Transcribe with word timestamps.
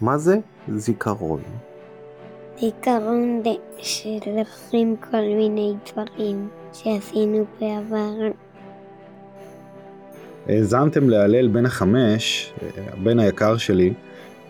מה 0.00 0.18
זה 0.18 0.38
זיכרון? 0.68 1.40
זיכרון 2.60 3.42
זה 3.44 3.50
שזוכרים 3.78 4.96
כל 5.10 5.20
מיני 5.20 5.74
דברים 5.92 6.48
שעשינו 6.72 7.44
בעבר. 7.60 8.12
האזנתם 10.48 11.08
להלל 11.08 11.48
בן 11.48 11.66
החמש, 11.66 12.52
הבן 12.92 13.18
היקר 13.18 13.56
שלי, 13.56 13.92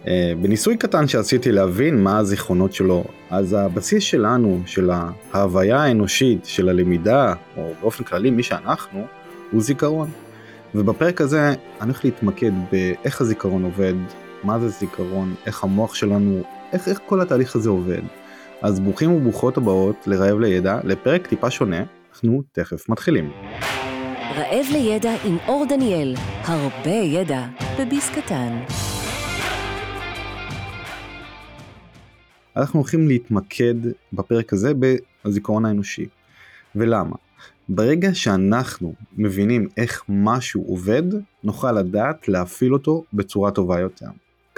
אה, 0.06 0.32
בניסוי 0.42 0.76
קטן 0.76 1.08
שעשיתי 1.08 1.52
להבין 1.52 2.02
מה 2.02 2.18
הזיכרונות 2.18 2.72
שלו. 2.72 3.04
אז 3.30 3.52
הבסיס 3.52 4.02
שלנו, 4.02 4.60
של 4.66 4.90
ההוויה 5.32 5.82
האנושית, 5.82 6.44
של 6.44 6.68
הלמידה, 6.68 7.34
או 7.56 7.72
באופן 7.80 8.04
כללי 8.04 8.30
מי 8.30 8.42
שאנחנו, 8.42 9.04
הוא 9.50 9.62
זיכרון. 9.62 10.10
ובפרק 10.74 11.20
הזה 11.20 11.48
אני 11.48 11.56
הולך 11.80 12.04
להתמקד 12.04 12.52
באיך 12.72 13.20
הזיכרון 13.20 13.64
עובד, 13.64 13.94
מה 14.44 14.58
זה 14.58 14.68
זיכרון, 14.68 15.34
איך 15.46 15.64
המוח 15.64 15.94
שלנו, 15.94 16.42
איך, 16.72 16.88
איך 16.88 17.00
כל 17.06 17.20
התהליך 17.20 17.56
הזה 17.56 17.70
עובד. 17.70 18.02
אז 18.62 18.80
ברוכים 18.80 19.12
וברוכות 19.12 19.56
הבאות 19.56 20.06
לרעב 20.06 20.38
לידע, 20.38 20.80
לפרק 20.84 21.26
טיפה 21.26 21.50
שונה, 21.50 21.82
אנחנו 22.12 22.42
תכף 22.52 22.88
מתחילים. 22.88 23.30
רעב 24.36 24.66
לידע 24.72 25.14
עם 25.24 25.36
אור 25.48 25.64
דניאל, 25.68 26.14
הרבה 26.42 26.90
ידע 26.90 27.46
בביס 27.80 28.10
קטן. 28.10 28.60
אנחנו 32.56 32.80
הולכים 32.80 33.08
להתמקד 33.08 33.74
בפרק 34.12 34.52
הזה 34.52 34.72
בזיכרון 35.24 35.64
האנושי. 35.64 36.06
ולמה? 36.76 37.16
ברגע 37.68 38.14
שאנחנו 38.14 38.94
מבינים 39.16 39.68
איך 39.76 40.04
משהו 40.08 40.64
עובד, 40.66 41.02
נוכל 41.44 41.72
לדעת 41.72 42.28
להפעיל 42.28 42.72
אותו 42.72 43.04
בצורה 43.12 43.50
טובה 43.50 43.80
יותר. 43.80 44.06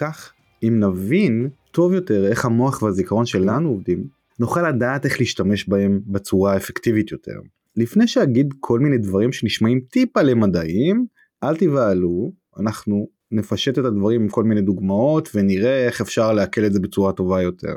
כך, 0.02 0.32
אם 0.62 0.80
נבין 0.80 1.48
טוב 1.70 1.92
יותר 1.92 2.26
איך 2.26 2.44
המוח 2.44 2.82
והזיכרון 2.82 3.26
שלנו 3.26 3.68
עובדים, 3.68 4.04
נוכל 4.38 4.68
לדעת 4.68 5.04
איך 5.04 5.20
להשתמש 5.20 5.68
בהם 5.68 6.00
בצורה 6.06 6.56
אפקטיבית 6.56 7.12
יותר. 7.12 7.40
לפני 7.76 8.08
שאגיד 8.08 8.54
כל 8.60 8.80
מיני 8.80 8.98
דברים 8.98 9.32
שנשמעים 9.32 9.80
טיפה 9.80 10.22
למדעיים, 10.22 11.06
אל 11.42 11.56
תבהלו, 11.56 12.32
אנחנו 12.58 13.08
נפשט 13.30 13.78
את 13.78 13.84
הדברים 13.84 14.22
עם 14.22 14.28
כל 14.28 14.44
מיני 14.44 14.60
דוגמאות 14.60 15.28
ונראה 15.34 15.86
איך 15.86 16.00
אפשר 16.00 16.32
לעכל 16.32 16.64
את 16.64 16.72
זה 16.72 16.80
בצורה 16.80 17.12
טובה 17.12 17.42
יותר. 17.42 17.76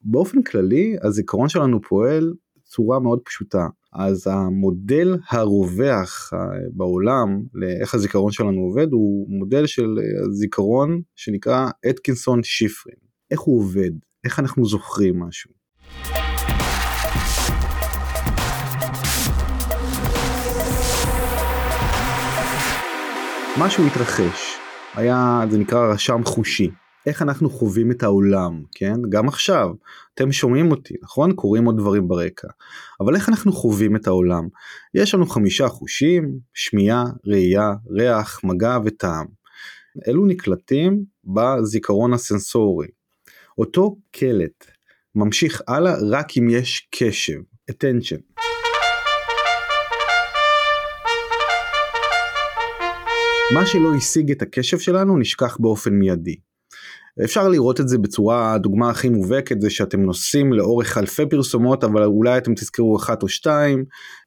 באופן 0.00 0.42
כללי 0.42 0.96
הזיכרון 1.02 1.48
שלנו 1.48 1.80
פועל 1.82 2.34
בצורה 2.56 3.00
מאוד 3.00 3.20
פשוטה. 3.24 3.66
אז 3.92 4.26
המודל 4.26 5.16
הרווח 5.28 6.30
בעולם 6.72 7.42
לאיך 7.54 7.94
הזיכרון 7.94 8.32
שלנו 8.32 8.60
עובד 8.60 8.92
הוא 8.92 9.26
מודל 9.38 9.66
של 9.66 9.96
זיכרון 10.30 11.00
שנקרא 11.16 11.68
אתקינסון 11.90 12.42
שיפרין. 12.42 12.96
איך 13.30 13.40
הוא 13.40 13.58
עובד? 13.58 13.90
איך 14.24 14.38
אנחנו 14.38 14.64
זוכרים 14.64 15.20
משהו? 15.20 15.50
משהו 23.58 23.86
התרחש, 23.86 24.56
היה, 24.94 25.40
זה 25.50 25.58
נקרא 25.58 25.92
רשם 25.92 26.20
חושי. 26.24 26.70
איך 27.06 27.22
אנחנו 27.22 27.50
חווים 27.50 27.90
את 27.90 28.02
העולם, 28.02 28.62
כן? 28.72 28.94
גם 29.08 29.28
עכשיו, 29.28 29.70
אתם 30.14 30.32
שומעים 30.32 30.70
אותי, 30.70 30.94
נכון? 31.02 31.32
קורים 31.32 31.64
עוד 31.64 31.76
דברים 31.76 32.08
ברקע. 32.08 32.48
אבל 33.00 33.16
איך 33.16 33.28
אנחנו 33.28 33.52
חווים 33.52 33.96
את 33.96 34.06
העולם? 34.06 34.48
יש 34.94 35.14
לנו 35.14 35.26
חמישה 35.26 35.68
חושים, 35.68 36.38
שמיעה, 36.54 37.04
ראייה, 37.26 37.72
ריח, 37.90 38.40
מגע 38.44 38.78
וטעם. 38.84 39.26
אלו 40.08 40.26
נקלטים 40.26 41.04
בזיכרון 41.24 42.12
הסנסורי. 42.12 42.88
אותו 43.58 43.96
קלט 44.10 44.66
ממשיך 45.14 45.62
הלאה 45.68 45.94
רק 46.10 46.26
אם 46.38 46.48
יש 46.50 46.88
קשב, 46.90 47.38
attention. 47.70 48.42
מה 53.54 53.66
שלא 53.66 53.94
השיג 53.96 54.30
את 54.30 54.42
הקשב 54.42 54.78
שלנו 54.78 55.18
נשכח 55.18 55.56
באופן 55.60 55.92
מיידי. 55.92 56.36
אפשר 57.24 57.48
לראות 57.48 57.80
את 57.80 57.88
זה 57.88 57.98
בצורה, 57.98 58.54
הדוגמה 58.54 58.90
הכי 58.90 59.08
מובהקת 59.08 59.60
זה 59.60 59.70
שאתם 59.70 60.00
נוסעים 60.00 60.52
לאורך 60.52 60.98
אלפי 60.98 61.26
פרסומות 61.26 61.84
אבל 61.84 62.04
אולי 62.04 62.38
אתם 62.38 62.54
תזכרו 62.54 62.96
אחת 62.96 63.22
או 63.22 63.28
שתיים, 63.28 63.84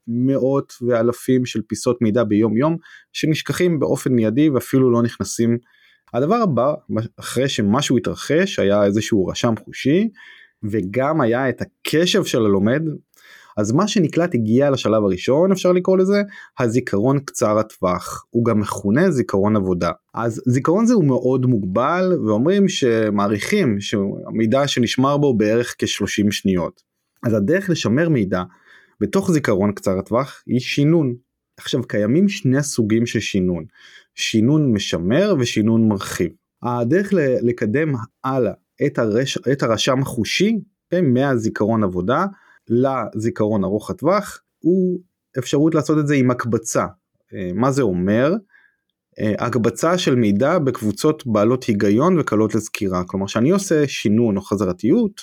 מאות 0.07 0.73
ואלפים 0.81 1.45
של 1.45 1.61
פיסות 1.67 2.01
מידע 2.01 2.23
ביום 2.23 2.57
יום 2.57 2.77
שנשכחים 3.13 3.79
באופן 3.79 4.13
מיידי 4.13 4.49
ואפילו 4.49 4.91
לא 4.91 5.03
נכנסים. 5.03 5.57
הדבר 6.13 6.35
הבא, 6.35 6.73
אחרי 7.19 7.49
שמשהו 7.49 7.97
התרחש, 7.97 8.59
היה 8.59 8.83
איזשהו 8.83 9.25
רשם 9.25 9.53
חושי 9.65 10.09
וגם 10.63 11.21
היה 11.21 11.49
את 11.49 11.61
הקשב 11.61 12.23
של 12.23 12.45
הלומד, 12.45 12.81
אז 13.57 13.71
מה 13.71 13.87
שנקלט 13.87 14.35
הגיע 14.35 14.69
לשלב 14.69 15.03
הראשון 15.03 15.51
אפשר 15.51 15.71
לקרוא 15.71 15.97
לזה 15.97 16.21
הזיכרון 16.59 17.19
קצר 17.19 17.59
הטווח. 17.59 18.25
הוא 18.29 18.45
גם 18.45 18.59
מכונה 18.59 19.11
זיכרון 19.11 19.55
עבודה. 19.55 19.91
אז 20.13 20.41
זיכרון 20.47 20.85
זה 20.85 20.93
הוא 20.93 21.05
מאוד 21.05 21.45
מוגבל 21.45 22.13
ואומרים 22.25 22.67
שמעריכים 22.67 23.79
שהמידע 23.79 24.67
שנשמר 24.67 25.17
בו 25.17 25.37
בערך 25.37 25.75
כ-30 25.77 26.31
שניות. 26.31 26.81
אז 27.23 27.33
הדרך 27.33 27.69
לשמר 27.69 28.09
מידע 28.09 28.43
בתוך 29.01 29.31
זיכרון 29.31 29.71
קצר 29.71 29.99
הטווח 29.99 30.43
היא 30.47 30.59
שינון. 30.59 31.15
עכשיו 31.57 31.83
קיימים 31.83 32.29
שני 32.29 32.63
סוגים 32.63 33.05
של 33.05 33.19
שינון. 33.19 33.65
שינון 34.15 34.73
משמר 34.73 35.35
ושינון 35.39 35.87
מרחיב. 35.87 36.31
הדרך 36.63 37.13
לקדם 37.41 37.93
הלאה 38.23 38.53
את, 38.85 38.99
הרש, 38.99 39.37
את 39.51 39.63
הרשם 39.63 40.01
החושי 40.01 40.59
מהזיכרון 41.03 41.83
עבודה 41.83 42.25
לזיכרון 42.69 43.63
ארוך 43.63 43.89
הטווח 43.89 44.41
הוא 44.59 44.99
אפשרות 45.39 45.75
לעשות 45.75 45.99
את 45.99 46.07
זה 46.07 46.15
עם 46.15 46.31
הקבצה. 46.31 46.85
אה, 47.33 47.49
מה 47.53 47.71
זה 47.71 47.81
אומר? 47.81 48.33
אה, 49.19 49.33
הקבצה 49.39 49.97
של 49.97 50.15
מידע 50.15 50.59
בקבוצות 50.59 51.27
בעלות 51.27 51.63
היגיון 51.63 52.19
וקלות 52.19 52.55
לזכירה. 52.55 53.03
כלומר 53.07 53.27
שאני 53.27 53.49
עושה 53.49 53.87
שינון 53.87 54.37
או 54.37 54.41
חזרתיות, 54.41 55.21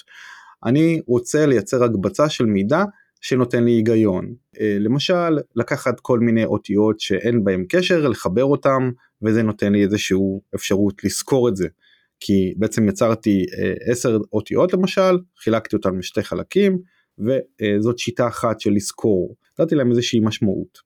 אני 0.65 1.01
רוצה 1.07 1.47
לייצר 1.47 1.85
הקבצה 1.85 2.29
של 2.29 2.45
מידע 2.45 2.85
שנותן 3.21 3.65
לי 3.65 3.71
היגיון. 3.71 4.35
אה, 4.61 4.77
למשל 4.81 5.39
לקחת 5.57 6.01
כל 6.01 6.19
מיני 6.21 6.45
אותיות 6.45 7.01
שאין 7.01 7.45
בהם 7.45 7.65
קשר, 7.69 8.09
לחבר 8.09 8.45
אותם 8.45 8.91
וזה 9.23 9.43
נותן 9.43 9.73
לי 9.73 9.85
איזושהי 9.85 10.19
אפשרות 10.55 11.05
לזכור 11.05 11.49
את 11.49 11.57
זה. 11.57 11.69
כי 12.21 12.55
בעצם 12.57 12.89
יצרתי 12.89 13.47
עשר 13.87 14.19
אותיות 14.33 14.73
למשל, 14.73 15.19
חילקתי 15.39 15.77
אותן 15.77 15.99
לשתי 15.99 16.23
חלקים, 16.23 16.79
וזאת 17.19 17.99
שיטה 17.99 18.29
אחת 18.29 18.61
של 18.61 18.71
לזכור, 18.71 19.37
נתתי 19.59 19.75
להם 19.75 19.91
איזושהי 19.91 20.21
משמעות. 20.21 20.79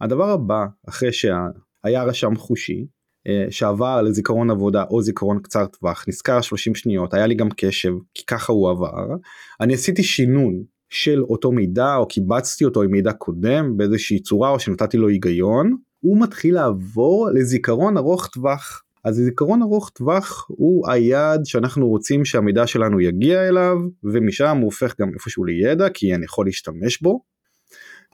הדבר 0.00 0.30
הבא 0.30 0.66
אחרי 0.88 1.12
שהיה 1.12 2.04
רשם 2.04 2.36
חושי 2.36 2.86
אה, 3.26 3.46
שעבר 3.50 4.02
לזיכרון 4.02 4.50
עבודה 4.50 4.84
או 4.90 5.02
זיכרון 5.02 5.38
קצר 5.42 5.66
טווח 5.66 6.04
נזכר 6.08 6.40
30 6.40 6.74
שניות 6.74 7.14
היה 7.14 7.26
לי 7.26 7.34
גם 7.34 7.48
קשב 7.56 7.92
כי 8.14 8.26
ככה 8.26 8.52
הוא 8.52 8.70
עבר 8.70 9.16
אני 9.60 9.74
עשיתי 9.74 10.02
שינון 10.02 10.62
של 10.90 11.22
אותו 11.22 11.52
מידע 11.52 11.96
או 11.96 12.08
קיבצתי 12.08 12.64
אותו 12.64 12.82
עם 12.82 12.90
מידע 12.90 13.12
קודם 13.12 13.76
באיזושהי 13.76 14.22
צורה 14.22 14.50
או 14.50 14.60
שנתתי 14.60 14.96
לו 14.96 15.08
היגיון 15.08 15.76
הוא 16.00 16.22
מתחיל 16.22 16.54
לעבור 16.54 17.28
לזיכרון 17.34 17.96
ארוך 17.96 18.26
טווח 18.26 18.82
אז 19.04 19.14
זיכרון 19.14 19.62
ארוך 19.62 19.90
טווח 19.90 20.46
הוא 20.48 20.90
היעד 20.90 21.40
שאנחנו 21.44 21.88
רוצים 21.88 22.24
שהמידע 22.24 22.66
שלנו 22.66 23.00
יגיע 23.00 23.48
אליו 23.48 23.76
ומשם 24.04 24.56
הוא 24.56 24.64
הופך 24.64 25.00
גם 25.00 25.10
איפשהו 25.14 25.44
לידע 25.44 25.88
כי 25.94 26.14
אני 26.14 26.24
יכול 26.24 26.46
להשתמש 26.46 27.02
בו. 27.02 27.20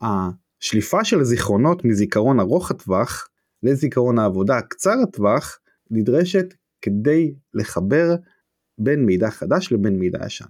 השליפה 0.03 1.04
של 1.04 1.21
הזיכרונות 1.21 1.84
מזיכרון 1.84 2.41
ארוך 2.41 2.71
הטווח 2.71 3.28
לזיכרון 3.62 4.19
העבודה 4.19 4.60
קצר 4.60 4.95
הטווח 5.03 5.59
נדרשת 5.91 6.54
כדי 6.83 7.34
לחבר 7.54 8.15
בין 8.78 9.04
מידע 9.04 9.30
חדש 9.30 9.72
לבין 9.72 9.98
מידע 9.98 10.18
ישן. 10.27 10.45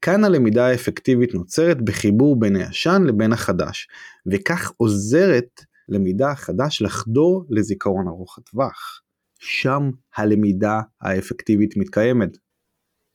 כאן 0.00 0.24
הלמידה 0.24 0.66
האפקטיבית 0.66 1.34
נוצרת 1.34 1.82
בחיבור 1.82 2.40
בין 2.40 2.56
הישן 2.56 3.02
לבין 3.06 3.32
החדש 3.32 3.88
וכך 4.26 4.72
עוזרת 4.76 5.60
למידע 5.88 6.30
החדש 6.30 6.82
לחדור 6.82 7.44
לזיכרון 7.50 8.08
ארוך 8.08 8.38
הטווח. 8.38 9.01
שם 9.42 9.90
הלמידה 10.16 10.80
האפקטיבית 11.00 11.76
מתקיימת. 11.76 12.36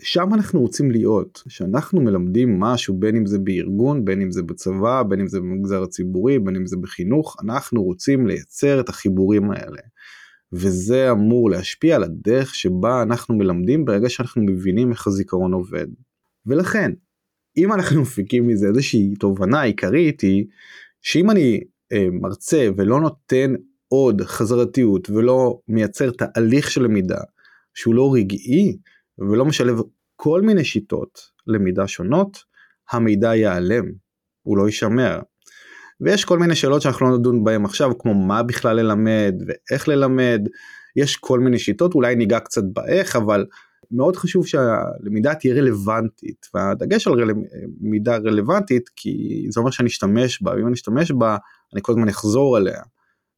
שם 0.02 0.34
אנחנו 0.34 0.62
רוצים 0.62 0.92
להיות, 0.92 1.44
שאנחנו 1.48 2.02
מלמדים 2.02 2.60
משהו 2.60 3.00
בין 3.00 3.16
אם 3.16 3.26
זה 3.26 3.40
בארגון, 3.40 4.06
בין 4.06 4.22
אם 4.22 4.32
זה 4.32 4.44
בצבא, 4.44 5.04
בין 5.04 5.20
אם 5.20 5.28
זה 5.28 5.40
במגזר 5.40 5.84
הציבורי, 5.84 6.40
בין 6.40 6.56
אם 6.56 6.66
זה 6.66 6.78
בחינוך, 6.78 7.36
אנחנו 7.44 7.84
רוצים 7.84 8.28
לייצר 8.28 8.80
את 8.80 8.90
החיבורים 8.90 9.52
האלה. 9.52 9.82
וזה 10.54 11.12
אמור 11.12 11.50
להשפיע 11.50 11.96
על 11.96 12.04
הדרך 12.04 12.56
שבה 12.56 13.02
אנחנו 13.02 13.36
מלמדים 13.36 13.86
ברגע 13.86 14.10
שאנחנו 14.10 14.42
מבינים 14.44 14.92
איך 14.92 15.08
הזיכרון 15.08 15.54
עובד. 15.54 15.88
ולכן, 16.46 16.92
אם 17.58 17.74
אנחנו 17.74 18.02
מפיקים 18.06 18.48
מזה 18.48 18.68
איזושהי 18.68 19.16
תובנה 19.16 19.62
עיקרית 19.62 20.22
היא 20.22 20.46
שאם 21.02 21.32
אני 21.32 21.60
אה, 21.92 22.08
מרצה 22.12 22.70
ולא 22.78 23.02
נותן 23.02 23.54
עוד 23.88 24.22
חזרתיות 24.22 25.10
ולא 25.10 25.60
מייצר 25.68 26.12
תהליך 26.12 26.72
של 26.72 26.84
למידה 26.84 27.20
שהוא 27.74 27.96
לא 27.96 28.14
רגעי 28.14 28.78
ולא 29.20 29.46
משלב 29.46 29.82
כל 30.16 30.42
מיני 30.42 30.66
שיטות 30.66 31.22
למידה 31.48 31.88
שונות, 31.88 32.44
המידע 32.92 33.36
ייעלם, 33.36 33.86
הוא 34.44 34.58
לא 34.58 34.66
יישמר. 34.66 35.20
ויש 36.02 36.26
כל 36.26 36.40
מיני 36.40 36.56
שאלות 36.56 36.82
שאנחנו 36.82 37.10
לא 37.10 37.18
נדון 37.18 37.44
בהן 37.44 37.66
עכשיו, 37.66 37.98
כמו 37.98 38.14
מה 38.14 38.44
בכלל 38.44 38.76
ללמד 38.76 39.36
ואיך 39.48 39.88
ללמד, 39.88 40.42
יש 40.96 41.16
כל 41.16 41.40
מיני 41.40 41.60
שיטות, 41.60 41.96
אולי 41.96 42.16
ניגע 42.16 42.40
קצת 42.40 42.64
באיך, 42.74 43.16
אבל 43.16 43.46
מאוד 43.92 44.16
חשוב 44.16 44.48
שהלמידה 44.48 45.36
תהיה 45.36 45.56
רלוונטית, 45.56 46.48
והדגש 46.54 47.08
על 47.08 47.14
למידה 47.82 48.18
רלוונטית, 48.18 48.90
כי 48.96 49.46
זה 49.50 49.60
אומר 49.60 49.72
שאני 49.72 49.88
אשתמש 49.88 50.42
בה, 50.42 50.52
ואם 50.52 50.68
אני 50.68 50.74
אשתמש 50.74 51.12
בה, 51.12 51.38
אני 51.74 51.82
כל 51.82 51.92
הזמן 51.92 52.10
אחזור 52.10 52.58
עליה, 52.58 52.82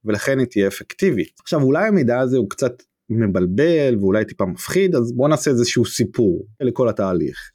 ולכן 0.06 0.40
היא 0.40 0.48
תהיה 0.48 0.68
אפקטיבית. 0.68 1.40
עכשיו 1.42 1.62
אולי 1.62 1.88
המידע 1.88 2.20
הזה 2.20 2.38
הוא 2.38 2.50
קצת 2.50 2.84
מבלבל 3.10 3.96
ואולי 4.00 4.26
טיפה 4.26 4.46
מפחיד, 4.46 4.96
אז 4.96 5.12
בואו 5.12 5.28
נעשה 5.28 5.52
איזשהו 5.52 5.86
סיפור 5.86 6.46
לכל 6.60 6.90
התהליך. 6.90 7.52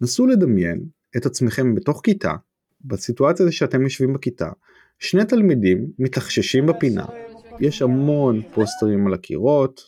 נסו 0.00 0.26
לדמיין 0.26 0.84
את 1.16 1.26
עצמכם 1.26 1.74
בתוך 1.74 2.00
כיתה, 2.04 2.32
בסיטואציה 2.84 3.52
שאתם 3.52 3.82
יושבים 3.82 4.12
בכיתה, 4.12 4.48
שני 4.98 5.24
תלמידים 5.24 5.86
מתלחששים 5.98 6.66
בפינה, 6.66 7.06
יש 7.60 7.82
המון 7.82 8.42
פוסטרים 8.54 9.06
על 9.06 9.14
הקירות, 9.14 9.80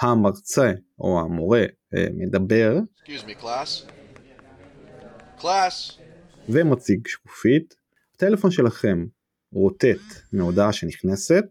המרצה 0.00 0.72
או 0.98 1.20
המורה 1.20 1.64
אה, 1.94 2.06
מדבר 2.14 2.78
ומציג 6.48 7.06
שקופית, 7.06 7.74
הטלפון 8.14 8.50
שלכם 8.50 9.06
רוטט 9.52 10.32
מהודעה 10.32 10.72
שנכנסת 10.72 11.44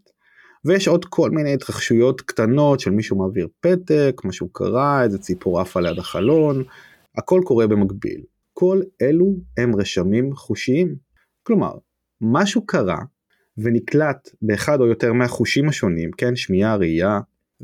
ויש 0.65 0.88
עוד 0.88 1.06
כל 1.06 1.31
מיני 1.31 1.53
התרחשויות 1.53 2.21
קטנות 2.21 2.80
של 2.80 2.92
מישהו 2.92 3.18
מעביר 3.18 3.47
פתק, 3.59 4.21
משהו 4.24 4.50
קרה, 4.50 5.03
איזה 5.03 5.18
ציפור 5.18 5.62
עפה 5.62 5.80
ליד 5.80 6.00
החלון, 6.00 6.63
הכל 7.18 7.42
קורה 7.45 7.68
במקביל. 7.68 8.21
כל 8.53 8.81
אלו 9.01 9.36
הם 9.57 9.75
רשמים 9.75 10.36
חושיים. 10.36 10.95
כלומר, 11.44 11.74
משהו 12.21 12.65
קרה 12.65 13.00
ונקלט 13.57 14.30
באחד 14.42 14.80
או 14.80 14.86
יותר 14.86 15.13
מהחושים 15.13 15.69
השונים, 15.69 16.12
כן, 16.12 16.36
שמיעה, 16.36 16.75
ראייה, 16.75 17.19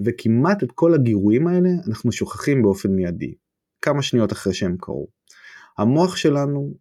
וכמעט 0.06 0.64
את 0.64 0.72
כל 0.76 0.94
הגירויים 0.94 1.48
האלה 1.48 1.70
אנחנו 1.88 2.12
שוכחים 2.12 2.62
באופן 2.62 2.90
מיידי, 2.90 3.34
כמה 3.82 4.02
שניות 4.02 4.32
אחרי 4.32 4.54
שהם 4.54 4.76
קרו. 4.80 5.08
המוח 5.78 6.16
שלנו 6.16 6.74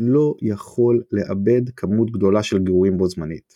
לא 0.00 0.34
יכול 0.42 1.02
לאבד 1.12 1.70
כמות 1.76 2.10
גדולה 2.10 2.42
של 2.42 2.58
גירויים 2.58 2.96
בו 2.98 3.08
זמנית. 3.08 3.54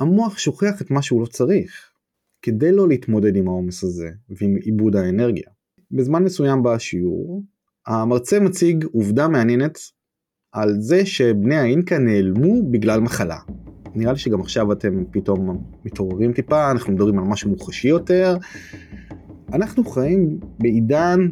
המוח 0.00 0.38
שוכח 0.38 0.82
את 0.82 0.90
מה 0.90 1.02
שהוא 1.02 1.20
לא 1.20 1.26
צריך, 1.26 1.90
כדי 2.42 2.72
לא 2.72 2.88
להתמודד 2.88 3.36
עם 3.36 3.48
העומס 3.48 3.84
הזה 3.84 4.10
ועם 4.28 4.56
עיבוד 4.56 4.96
האנרגיה. 4.96 5.48
בזמן 5.90 6.24
מסוים 6.24 6.62
בשיעור, 6.62 7.42
המרצה 7.86 8.40
מציג 8.40 8.84
עובדה 8.92 9.28
מעניינת 9.28 9.78
על 10.52 10.80
זה 10.80 11.06
שבני 11.06 11.56
האינקה 11.56 11.98
נעלמו 11.98 12.70
בגלל 12.70 13.00
מחלה. 13.00 13.38
נראה 13.94 14.12
לי 14.12 14.18
שגם 14.18 14.40
עכשיו 14.40 14.72
אתם 14.72 15.04
פתאום 15.10 15.64
מתעוררים 15.84 16.32
טיפה, 16.32 16.70
אנחנו 16.70 16.92
מדברים 16.92 17.18
על 17.18 17.24
משהו 17.24 17.50
מוחשי 17.50 17.88
יותר. 17.88 18.36
אנחנו 19.52 19.84
חיים 19.84 20.40
בעידן 20.58 21.28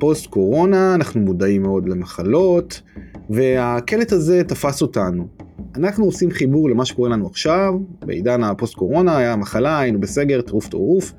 פוסט 0.00 0.26
קורונה, 0.26 0.94
אנחנו 0.94 1.20
מודעים 1.20 1.62
מאוד 1.62 1.88
למחלות, 1.88 2.82
והקלט 3.30 4.12
הזה 4.12 4.44
תפס 4.44 4.82
אותנו. 4.82 5.28
אנחנו 5.76 6.04
עושים 6.04 6.30
חיבור 6.30 6.70
למה 6.70 6.84
שקורה 6.84 7.08
לנו 7.08 7.26
עכשיו, 7.26 7.74
בעידן 8.06 8.42
הפוסט 8.44 8.74
קורונה 8.74 9.16
היה 9.16 9.36
מחלה, 9.36 9.78
היינו 9.78 10.00
בסגר, 10.00 10.40
טירוף 10.40 10.68
טירוף, 10.68 11.12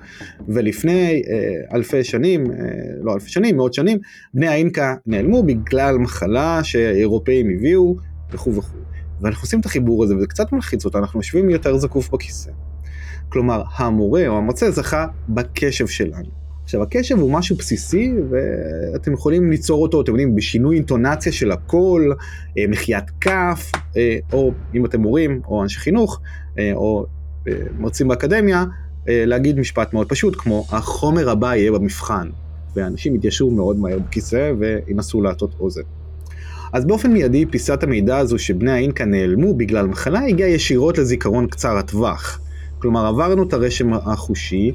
ולפני 0.47 1.21
אה, 1.29 1.75
אלפי 1.75 2.03
שנים, 2.03 2.51
אה, 2.51 2.57
לא 3.01 3.13
אלפי 3.13 3.29
שנים, 3.29 3.57
מאות 3.57 3.73
שנים, 3.73 3.99
בני 4.33 4.47
האינקה 4.47 4.95
נעלמו 5.05 5.43
בגלל 5.43 5.97
מחלה 5.97 6.59
שאירופאים 6.63 7.49
הביאו 7.49 7.95
וכו' 8.31 8.55
וכו'. 8.55 8.77
ואנחנו 9.21 9.43
עושים 9.43 9.59
את 9.59 9.65
החיבור 9.65 10.03
הזה 10.03 10.15
וזה 10.15 10.27
קצת 10.27 10.51
מלחיץ 10.51 10.85
אותנו, 10.85 11.01
אנחנו 11.01 11.19
יושבים 11.19 11.49
יותר 11.49 11.77
זקוף 11.77 12.09
בכיסא. 12.09 12.51
כלומר, 13.29 13.63
המורה 13.75 14.27
או 14.27 14.37
המרצה 14.37 14.71
זכה 14.71 15.07
בקשב 15.29 15.87
שלנו. 15.87 16.38
עכשיו 16.69 16.83
הקשב 16.83 17.19
הוא 17.19 17.31
משהו 17.31 17.55
בסיסי 17.55 18.13
ואתם 18.29 19.13
יכולים 19.13 19.51
ליצור 19.51 19.81
אותו, 19.81 20.01
אתם 20.01 20.11
יודעים, 20.11 20.35
בשינוי 20.35 20.75
אינטונציה 20.75 21.31
של 21.31 21.51
הקול, 21.51 22.15
אה, 22.57 22.65
מחיית 22.67 23.03
כף, 23.21 23.71
אה, 23.97 24.17
או 24.33 24.51
אם 24.75 24.85
אתם 24.85 25.01
מורים 25.01 25.41
או 25.47 25.63
אנשי 25.63 25.79
חינוך, 25.79 26.21
אה, 26.59 26.71
או 26.73 27.05
מרצים 27.79 28.07
באקדמיה, 28.07 28.65
להגיד 29.07 29.59
משפט 29.59 29.93
מאוד 29.93 30.09
פשוט 30.09 30.35
כמו 30.37 30.65
החומר 30.71 31.29
הבא 31.29 31.55
יהיה 31.55 31.71
במבחן, 31.71 32.29
ואנשים 32.75 33.15
יתיישרו 33.15 33.51
מאוד 33.51 33.79
מהר 33.79 33.99
בכיסא 33.99 34.51
וינסו 34.59 35.21
להטות 35.21 35.55
אוזן. 35.59 35.81
אז 36.73 36.85
באופן 36.85 37.13
מיידי 37.13 37.45
פיסת 37.45 37.83
המידע 37.83 38.17
הזו 38.17 38.39
שבני 38.39 38.71
האינקה 38.71 39.05
נעלמו 39.05 39.53
בגלל 39.53 39.87
מחלה 39.87 40.19
הגיעה 40.19 40.49
ישירות 40.49 40.97
לזיכרון 40.97 41.47
קצר 41.47 41.77
הטווח. 41.77 42.39
כלומר 42.79 43.05
עברנו 43.05 43.43
את 43.43 43.53
הרשם 43.53 43.93
החושי 43.93 44.71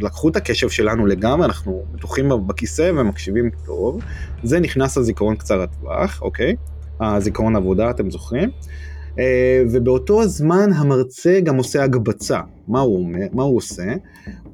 לקחו 0.00 0.28
את 0.28 0.36
הקשב 0.36 0.68
שלנו 0.68 1.06
לגמרי, 1.06 1.46
אנחנו 1.46 1.82
בטוחים 1.92 2.30
בכיסא 2.46 2.90
ומקשיבים 2.96 3.50
טוב, 3.66 4.00
זה 4.42 4.60
נכנס 4.60 4.96
לזיכרון 4.96 5.36
קצר 5.36 5.62
הטווח, 5.62 6.22
אוקיי? 6.22 6.56
הזיכרון 7.00 7.56
עבודה, 7.56 7.90
אתם 7.90 8.10
זוכרים? 8.10 8.50
אה, 9.18 9.62
ובאותו 9.72 10.22
הזמן 10.22 10.72
המרצה 10.72 11.40
גם 11.42 11.56
עושה 11.56 11.84
הגבצה. 11.84 12.40
מה 12.68 12.80
הוא, 12.80 13.10
מה 13.32 13.42
הוא 13.42 13.56
עושה? 13.56 13.94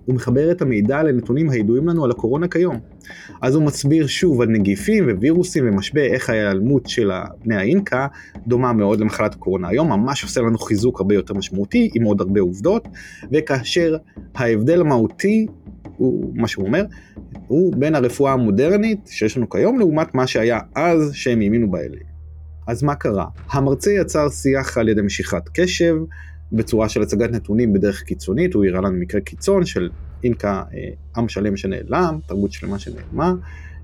הוא 0.04 0.14
מחבר 0.14 0.50
את 0.50 0.62
המידע 0.62 1.02
לנתונים 1.02 1.50
הידועים 1.50 1.88
לנו 1.88 2.04
על 2.04 2.10
הקורונה 2.10 2.48
כיום. 2.48 2.78
אז 3.42 3.54
הוא 3.54 3.62
מסביר 3.62 4.06
שוב 4.06 4.40
על 4.40 4.48
נגיפים 4.48 5.08
ווירוסים 5.18 5.68
ומשבר 5.68 6.04
איך 6.04 6.30
ההיעלמות 6.30 6.88
של 6.88 7.10
בני 7.44 7.56
האינקה 7.56 8.06
דומה 8.46 8.72
מאוד 8.72 9.00
למחלת 9.00 9.34
הקורונה 9.34 9.68
היום, 9.68 9.88
ממש 9.88 10.22
עושה 10.22 10.40
לנו 10.40 10.58
חיזוק 10.58 11.00
הרבה 11.00 11.14
יותר 11.14 11.34
משמעותי 11.34 11.90
עם 11.94 12.04
עוד 12.04 12.20
הרבה 12.20 12.40
עובדות, 12.40 12.88
וכאשר 13.32 13.96
ההבדל 14.34 14.80
המהותי 14.80 15.46
הוא 15.96 16.32
מה 16.34 16.48
שהוא 16.48 16.66
אומר, 16.66 16.84
הוא 17.46 17.72
בין 17.76 17.94
הרפואה 17.94 18.32
המודרנית 18.32 19.00
שיש 19.06 19.36
לנו 19.36 19.48
כיום 19.48 19.78
לעומת 19.78 20.14
מה 20.14 20.26
שהיה 20.26 20.58
אז 20.74 21.10
שהם 21.12 21.40
האמינו 21.40 21.70
באלה. 21.70 21.96
אז 22.66 22.82
מה 22.82 22.94
קרה? 22.94 23.26
המרצה 23.50 23.90
יצר 23.92 24.28
שיח 24.28 24.78
על 24.78 24.88
ידי 24.88 25.02
משיכת 25.02 25.42
קשב, 25.54 25.96
בצורה 26.52 26.88
של 26.88 27.02
הצגת 27.02 27.30
נתונים 27.30 27.72
בדרך 27.72 28.02
קיצונית, 28.02 28.54
הוא 28.54 28.64
הראה 28.64 28.80
לנו 28.80 28.96
מקרה 28.98 29.20
קיצון 29.20 29.66
של 29.66 29.90
אינקה, 30.24 30.62
אה, 30.74 30.90
עם 31.16 31.28
שלם 31.28 31.56
שנעלם, 31.56 32.18
תרבות 32.26 32.52
שלמה 32.52 32.78
שנעלמה, 32.78 33.34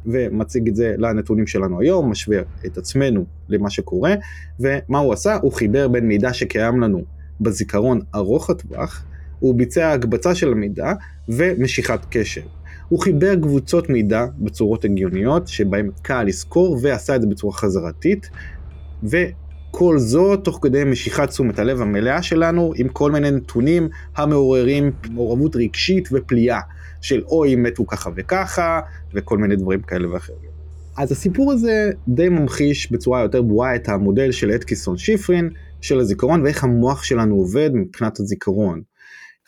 ומציג 0.06 0.68
את 0.68 0.76
זה 0.76 0.94
לנתונים 0.98 1.46
שלנו 1.46 1.80
היום, 1.80 2.10
משווה 2.10 2.38
את 2.66 2.78
עצמנו 2.78 3.24
למה 3.48 3.70
שקורה, 3.70 4.14
ומה 4.60 4.98
הוא 4.98 5.12
עשה? 5.12 5.36
הוא 5.42 5.52
חיבר 5.52 5.88
בין 5.88 6.08
מידע 6.08 6.32
שקיים 6.32 6.80
לנו 6.80 7.02
בזיכרון 7.40 8.00
ארוך 8.14 8.50
הטווח, 8.50 9.04
הוא 9.38 9.54
ביצע 9.54 9.92
הקבצה 9.92 10.34
של 10.34 10.52
המידע 10.52 10.92
ומשיכת 11.28 12.00
קשר. 12.10 12.42
הוא 12.88 13.00
חיבר 13.00 13.36
קבוצות 13.36 13.88
מידע 13.88 14.26
בצורות 14.38 14.84
הגיוניות 14.84 15.48
שבהן 15.48 15.90
קל 16.02 16.22
לזכור 16.22 16.78
ועשה 16.82 17.16
את 17.16 17.20
זה 17.20 17.26
בצורה 17.26 17.52
חזרתית 17.52 18.30
וכל 19.70 19.98
זאת 19.98 20.44
תוך 20.44 20.58
כדי 20.62 20.84
משיכת 20.84 21.28
תשומת 21.28 21.58
הלב 21.58 21.80
המלאה 21.80 22.22
שלנו 22.22 22.72
עם 22.76 22.88
כל 22.88 23.12
מיני 23.12 23.30
נתונים 23.30 23.88
המעוררים 24.16 24.92
מעורבות 25.10 25.56
רגשית 25.56 26.08
ופליאה 26.12 26.60
של 27.00 27.22
אוי 27.24 27.56
מתו 27.56 27.86
ככה 27.86 28.10
וככה 28.16 28.80
וכל 29.14 29.38
מיני 29.38 29.56
דברים 29.56 29.82
כאלה 29.82 30.12
ואחרים. 30.12 30.50
אז 30.98 31.12
הסיפור 31.12 31.52
הזה 31.52 31.90
די 32.08 32.28
ממחיש 32.28 32.92
בצורה 32.92 33.22
יותר 33.22 33.42
ברורה 33.42 33.76
את 33.76 33.88
המודל 33.88 34.32
של 34.32 34.50
אתקיסון 34.54 34.96
שיפרין 34.96 35.50
של 35.80 36.00
הזיכרון 36.00 36.42
ואיך 36.42 36.64
המוח 36.64 37.04
שלנו 37.04 37.34
עובד 37.34 37.70
מבחינת 37.74 38.20
הזיכרון. 38.20 38.82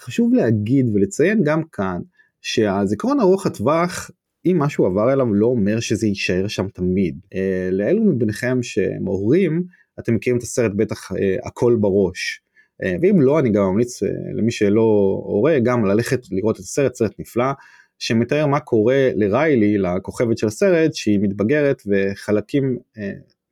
חשוב 0.01 0.35
להגיד 0.35 0.87
ולציין 0.95 1.43
גם 1.45 1.63
כאן 1.73 1.99
שהזיכרון 2.41 3.21
ארוך 3.21 3.47
הטווח 3.47 4.11
אם 4.47 4.59
משהו 4.59 4.87
עבר 4.87 5.13
אליו 5.13 5.35
לא 5.35 5.47
אומר 5.47 5.81
שזה 5.81 6.07
יישאר 6.07 6.49
שם 6.49 6.69
תמיד. 6.69 7.19
אה, 7.35 7.69
לאלו 7.73 8.05
מביניכם 8.05 8.59
שהם 8.63 9.05
הורים, 9.05 9.63
אתם 9.99 10.15
מכירים 10.15 10.39
את 10.39 10.43
הסרט 10.43 10.73
בטח 10.77 11.13
אה, 11.13 11.37
הכל 11.45 11.77
בראש. 11.81 12.41
אה, 12.83 12.95
ואם 13.03 13.21
לא, 13.21 13.39
אני 13.39 13.51
גם 13.51 13.65
ממליץ 13.65 14.03
למי 14.35 14.53
שלא 14.53 15.21
הורה, 15.25 15.59
גם 15.63 15.85
ללכת 15.85 16.21
לראות 16.31 16.57
את 16.57 16.61
הסרט, 16.61 16.95
סרט 16.95 17.13
נפלא, 17.19 17.53
שמתאר 17.99 18.47
מה 18.47 18.61
קורה 18.61 19.11
לריילי, 19.15 19.79
לכוכבת 19.79 20.39
של 20.39 20.47
הסרט, 20.47 20.95
שהיא 20.95 21.19
מתבגרת 21.23 21.83
וחלקים 21.87 22.79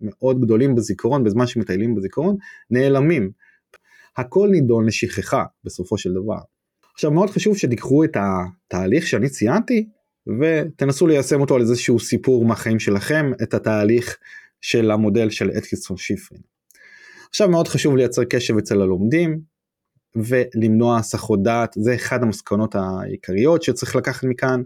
מאוד 0.01 0.41
גדולים 0.41 0.75
בזיכרון, 0.75 1.25
בזמן 1.25 1.47
שמטיילים 1.47 1.95
בזיכרון, 1.95 2.37
נעלמים. 2.71 3.31
הכל 4.17 4.49
נידון 4.49 4.87
לשכחה 4.87 5.45
בסופו 5.65 5.99
של 5.99 6.13
דבר. 6.13 6.39
עכשיו 6.95 7.11
מאוד 7.11 7.31
חשוב 7.31 7.57
שתיקחו 7.57 8.05
את 8.05 8.17
התהליך 8.17 9.07
שאני 9.07 9.29
ציינתי 9.29 9.89
ותנסו 10.41 11.07
ליישם 11.07 11.41
אותו 11.41 11.55
על 11.55 11.61
איזשהו 11.61 12.01
סיפור 12.01 12.45
מהחיים 12.45 12.79
שלכם, 12.79 13.33
את 13.43 13.55
התהליך 13.55 14.19
של 14.61 14.90
המודל 14.90 15.31
של 15.31 15.50
אתקיסון 15.59 15.97
שיפרין. 15.97 16.43
עכשיו 17.29 17.49
מאוד 17.49 17.69
חשוב 17.69 17.97
לייצר 17.97 18.25
קשב 18.25 18.59
אצל 18.59 18.81
הלומדים, 18.81 19.40
ולמנוע 20.17 20.99
הסחות 20.99 21.43
דעת 21.43 21.75
זה 21.79 21.95
אחד 21.95 22.23
המסקנות 22.23 22.75
העיקריות 22.75 23.62
שצריך 23.62 23.97
לקחת 23.97 24.25
מכאן 24.25 24.62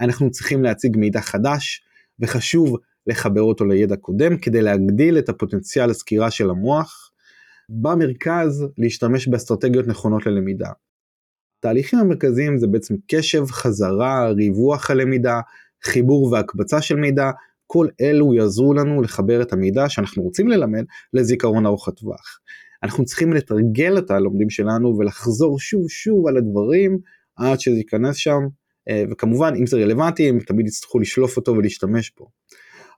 אנחנו 0.00 0.30
צריכים 0.30 0.62
להציג 0.62 0.96
מידע 0.96 1.20
חדש 1.20 1.82
וחשוב 2.20 2.76
לחבר 3.06 3.42
אותו 3.42 3.64
לידע 3.64 3.96
קודם 3.96 4.38
כדי 4.38 4.62
להגדיל 4.62 5.18
את 5.18 5.28
הפוטנציאל 5.28 5.90
הסקירה 5.90 6.30
של 6.30 6.50
המוח. 6.50 7.10
במרכז 7.68 8.66
להשתמש 8.78 9.28
באסטרטגיות 9.28 9.86
נכונות 9.86 10.26
ללמידה. 10.26 10.70
התהליכים 11.58 11.98
המרכזיים 11.98 12.58
זה 12.58 12.66
בעצם 12.66 12.94
קשב, 13.06 13.46
חזרה, 13.46 14.30
ריווח 14.30 14.90
הלמידה, 14.90 15.40
חיבור 15.82 16.32
והקבצה 16.32 16.82
של 16.82 16.96
מידע, 16.96 17.30
כל 17.72 17.86
אלו 18.00 18.34
יעזרו 18.34 18.74
לנו 18.74 19.02
לחבר 19.02 19.42
את 19.42 19.52
המידע 19.52 19.88
שאנחנו 19.88 20.22
רוצים 20.22 20.48
ללמד 20.48 20.84
לזיכרון 21.12 21.66
ארוך 21.66 21.88
הטווח. 21.88 22.38
אנחנו 22.82 23.04
צריכים 23.04 23.32
לתרגל 23.32 23.98
את 23.98 24.10
הלומדים 24.10 24.50
שלנו 24.50 24.98
ולחזור 24.98 25.60
שוב 25.60 25.88
שוב 25.88 26.26
על 26.28 26.36
הדברים 26.36 26.98
עד 27.36 27.60
שזה 27.60 27.76
ייכנס 27.76 28.16
שם, 28.16 28.40
אה, 28.88 29.04
וכמובן 29.10 29.54
אם 29.56 29.66
זה 29.66 29.76
רלוונטי 29.76 30.28
הם 30.28 30.38
תמיד 30.40 30.66
יצטרכו 30.66 30.98
לשלוף 30.98 31.36
אותו 31.36 31.52
ולהשתמש 31.52 32.12
בו. 32.18 32.26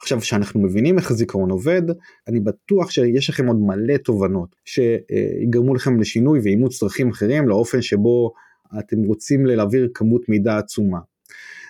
עכשיו 0.03 0.21
כשאנחנו 0.21 0.61
מבינים 0.61 0.99
איך 0.99 1.11
הזיכרון 1.11 1.51
עובד 1.51 1.83
אני 2.29 2.41
בטוח 2.41 2.91
שיש 2.91 3.31
לכם 3.31 3.47
עוד 3.47 3.57
מלא 3.61 3.97
תובנות 3.97 4.57
שיגרמו 4.65 5.75
לכם 5.75 6.01
לשינוי 6.01 6.41
ואימוץ 6.43 6.79
צרכים 6.79 7.11
אחרים 7.11 7.49
לאופן 7.49 7.83
שבו 7.83 8.33
אתם 8.79 8.97
רוצים 9.03 9.47
להעביר 9.47 9.89
כמות 9.95 10.29
מידע 10.29 10.59
עצומה. 10.59 10.99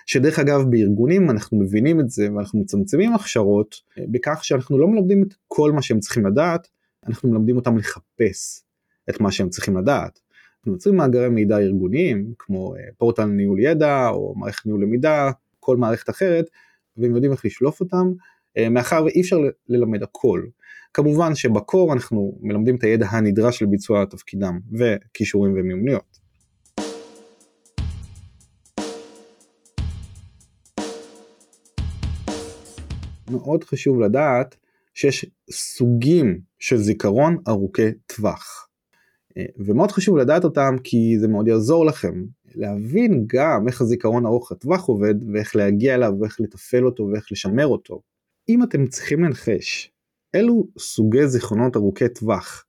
שדרך 0.05 0.39
אגב 0.39 0.61
בארגונים 0.69 1.29
אנחנו 1.29 1.59
מבינים 1.59 1.99
את 1.99 2.09
זה 2.09 2.33
ואנחנו 2.33 2.59
מצמצמים 2.59 3.13
הכשרות 3.13 3.75
בכך 3.97 4.39
שאנחנו 4.43 4.77
לא 4.77 4.87
מלמדים 4.87 5.23
את 5.23 5.33
כל 5.47 5.71
מה 5.71 5.81
שהם 5.81 5.99
צריכים 5.99 6.25
לדעת 6.25 6.67
אנחנו 7.07 7.29
מלמדים 7.29 7.55
אותם 7.55 7.77
לחפש 7.77 8.63
את 9.09 9.21
מה 9.21 9.31
שהם 9.31 9.49
צריכים 9.49 9.77
לדעת. 9.77 10.19
אנחנו 10.59 10.73
יוצרים 10.73 10.95
מאגרי 10.95 11.29
מידע 11.29 11.57
ארגוניים 11.57 12.33
כמו 12.39 12.73
פורטל 12.97 13.25
ניהול 13.25 13.59
ידע 13.59 14.09
או 14.09 14.33
מערכת 14.37 14.65
ניהול 14.65 14.83
למידה 14.83 15.31
כל 15.59 15.77
מערכת 15.77 16.09
אחרת 16.09 16.45
והם 16.97 17.13
יודעים 17.15 17.31
איך 17.31 17.45
לשלוף 17.45 17.79
אותם, 17.79 18.11
אה, 18.57 18.69
מאחר 18.69 19.03
ואי 19.03 19.21
אפשר 19.21 19.37
ללמד 19.69 20.03
הכל. 20.03 20.43
כמובן 20.93 21.35
שבקור 21.35 21.93
אנחנו 21.93 22.37
מלמדים 22.41 22.75
את 22.75 22.83
הידע 22.83 23.07
הנדרש 23.09 23.61
לביצוע 23.61 24.05
תפקידם 24.05 24.59
וכישורים 24.79 25.53
ומיומנויות. 25.53 26.12
מאוד 33.33 33.63
חשוב 33.63 33.99
לדעת 33.99 34.55
שיש 34.93 35.25
סוגים 35.51 36.39
של 36.59 36.77
זיכרון 36.77 37.37
ארוכי 37.47 37.91
טווח. 38.07 38.67
אה, 39.37 39.45
ומאוד 39.57 39.91
חשוב 39.91 40.17
לדעת 40.17 40.43
אותם 40.43 40.75
כי 40.83 41.15
זה 41.19 41.27
מאוד 41.27 41.47
יעזור 41.47 41.85
לכם 41.85 42.23
להבין 42.55 43.25
גם 43.27 43.67
איך 43.67 43.81
הזיכרון 43.81 44.25
ארוך 44.25 44.51
הטווח 44.51 44.85
עובד 44.85 45.15
ואיך 45.33 45.55
להגיע 45.55 45.95
אליו 45.95 46.13
ואיך 46.19 46.41
לתפעל 46.41 46.85
אותו 46.85 47.03
ואיך 47.03 47.31
לשמר 47.31 47.67
אותו. 47.67 48.01
אם 48.49 48.63
אתם 48.63 48.87
צריכים 48.87 49.23
לנחש 49.23 49.91
אילו 50.33 50.67
סוגי 50.77 51.27
זיכרונות 51.27 51.75
ארוכי 51.75 52.09
טווח 52.09 52.65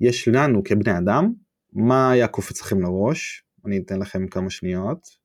יש 0.00 0.28
לנו 0.28 0.64
כבני 0.64 0.98
אדם, 0.98 1.32
מה 1.72 2.10
היה 2.10 2.28
קופץ 2.28 2.60
לכם 2.60 2.82
לראש? 2.82 3.44
אני 3.66 3.78
אתן 3.78 3.98
לכם 3.98 4.26
כמה 4.26 4.50
שניות. 4.50 5.21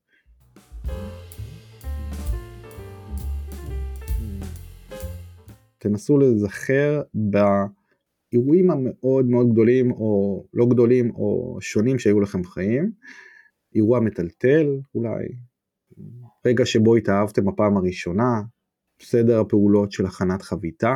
תנסו 5.78 6.18
להיזכר 6.18 7.02
באירועים 7.14 8.72
המאוד 8.72 9.26
מאוד 9.26 9.52
גדולים 9.52 9.92
או 9.92 10.44
לא 10.54 10.66
גדולים 10.66 11.12
או 11.12 11.58
שונים 11.62 12.00
שהיו 12.00 12.20
לכם 12.20 12.42
בחיים. 12.42 12.92
אירוע 13.76 14.00
מטלטל 14.00 14.80
אולי, 14.96 15.26
רגע 16.46 16.66
שבו 16.66 16.96
התאהבתם 16.96 17.46
בפעם 17.46 17.78
הראשונה, 17.78 18.42
סדר 19.02 19.40
הפעולות 19.40 19.92
של 19.92 20.06
הכנת 20.06 20.42
חביתה, 20.42 20.96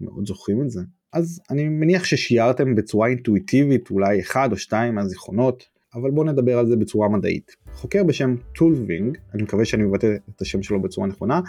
מאוד 0.00 0.26
זוכרים 0.26 0.62
את 0.62 0.70
זה. 0.70 0.80
אז 1.12 1.40
אני 1.50 1.68
מניח 1.68 2.04
ששיערתם 2.04 2.74
בצורה 2.74 3.08
אינטואיטיבית 3.08 3.90
אולי 3.90 4.20
אחד 4.20 4.48
או 4.52 4.56
שתיים 4.56 4.94
מהזיכרונות, 4.94 5.68
אבל 5.94 6.10
בואו 6.10 6.26
נדבר 6.26 6.58
על 6.58 6.66
זה 6.66 6.76
בצורה 6.76 7.08
מדעית. 7.08 7.56
חוקר 7.74 8.04
בשם 8.04 8.36
טולווינג, 8.54 9.18
אני 9.34 9.42
מקווה 9.42 9.64
שאני 9.64 9.82
מבטא 9.82 10.14
את 10.36 10.40
השם 10.40 10.62
שלו 10.62 10.82
בצורה 10.82 11.06
נכונה, 11.06 11.40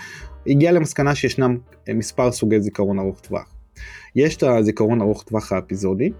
הגיע 0.48 0.72
למסקנה 0.72 1.16
שישנם 1.16 1.58
מספר 1.96 2.32
סוגי 2.32 2.62
זיכרון 2.62 3.00
ארוך 3.00 3.20
טווח. 3.20 3.56
יש 4.16 4.38
את 4.38 4.44
הזיכרון 4.44 5.02
ארוך 5.02 5.24
טווח 5.24 5.52
האפיזודי, 5.52 6.12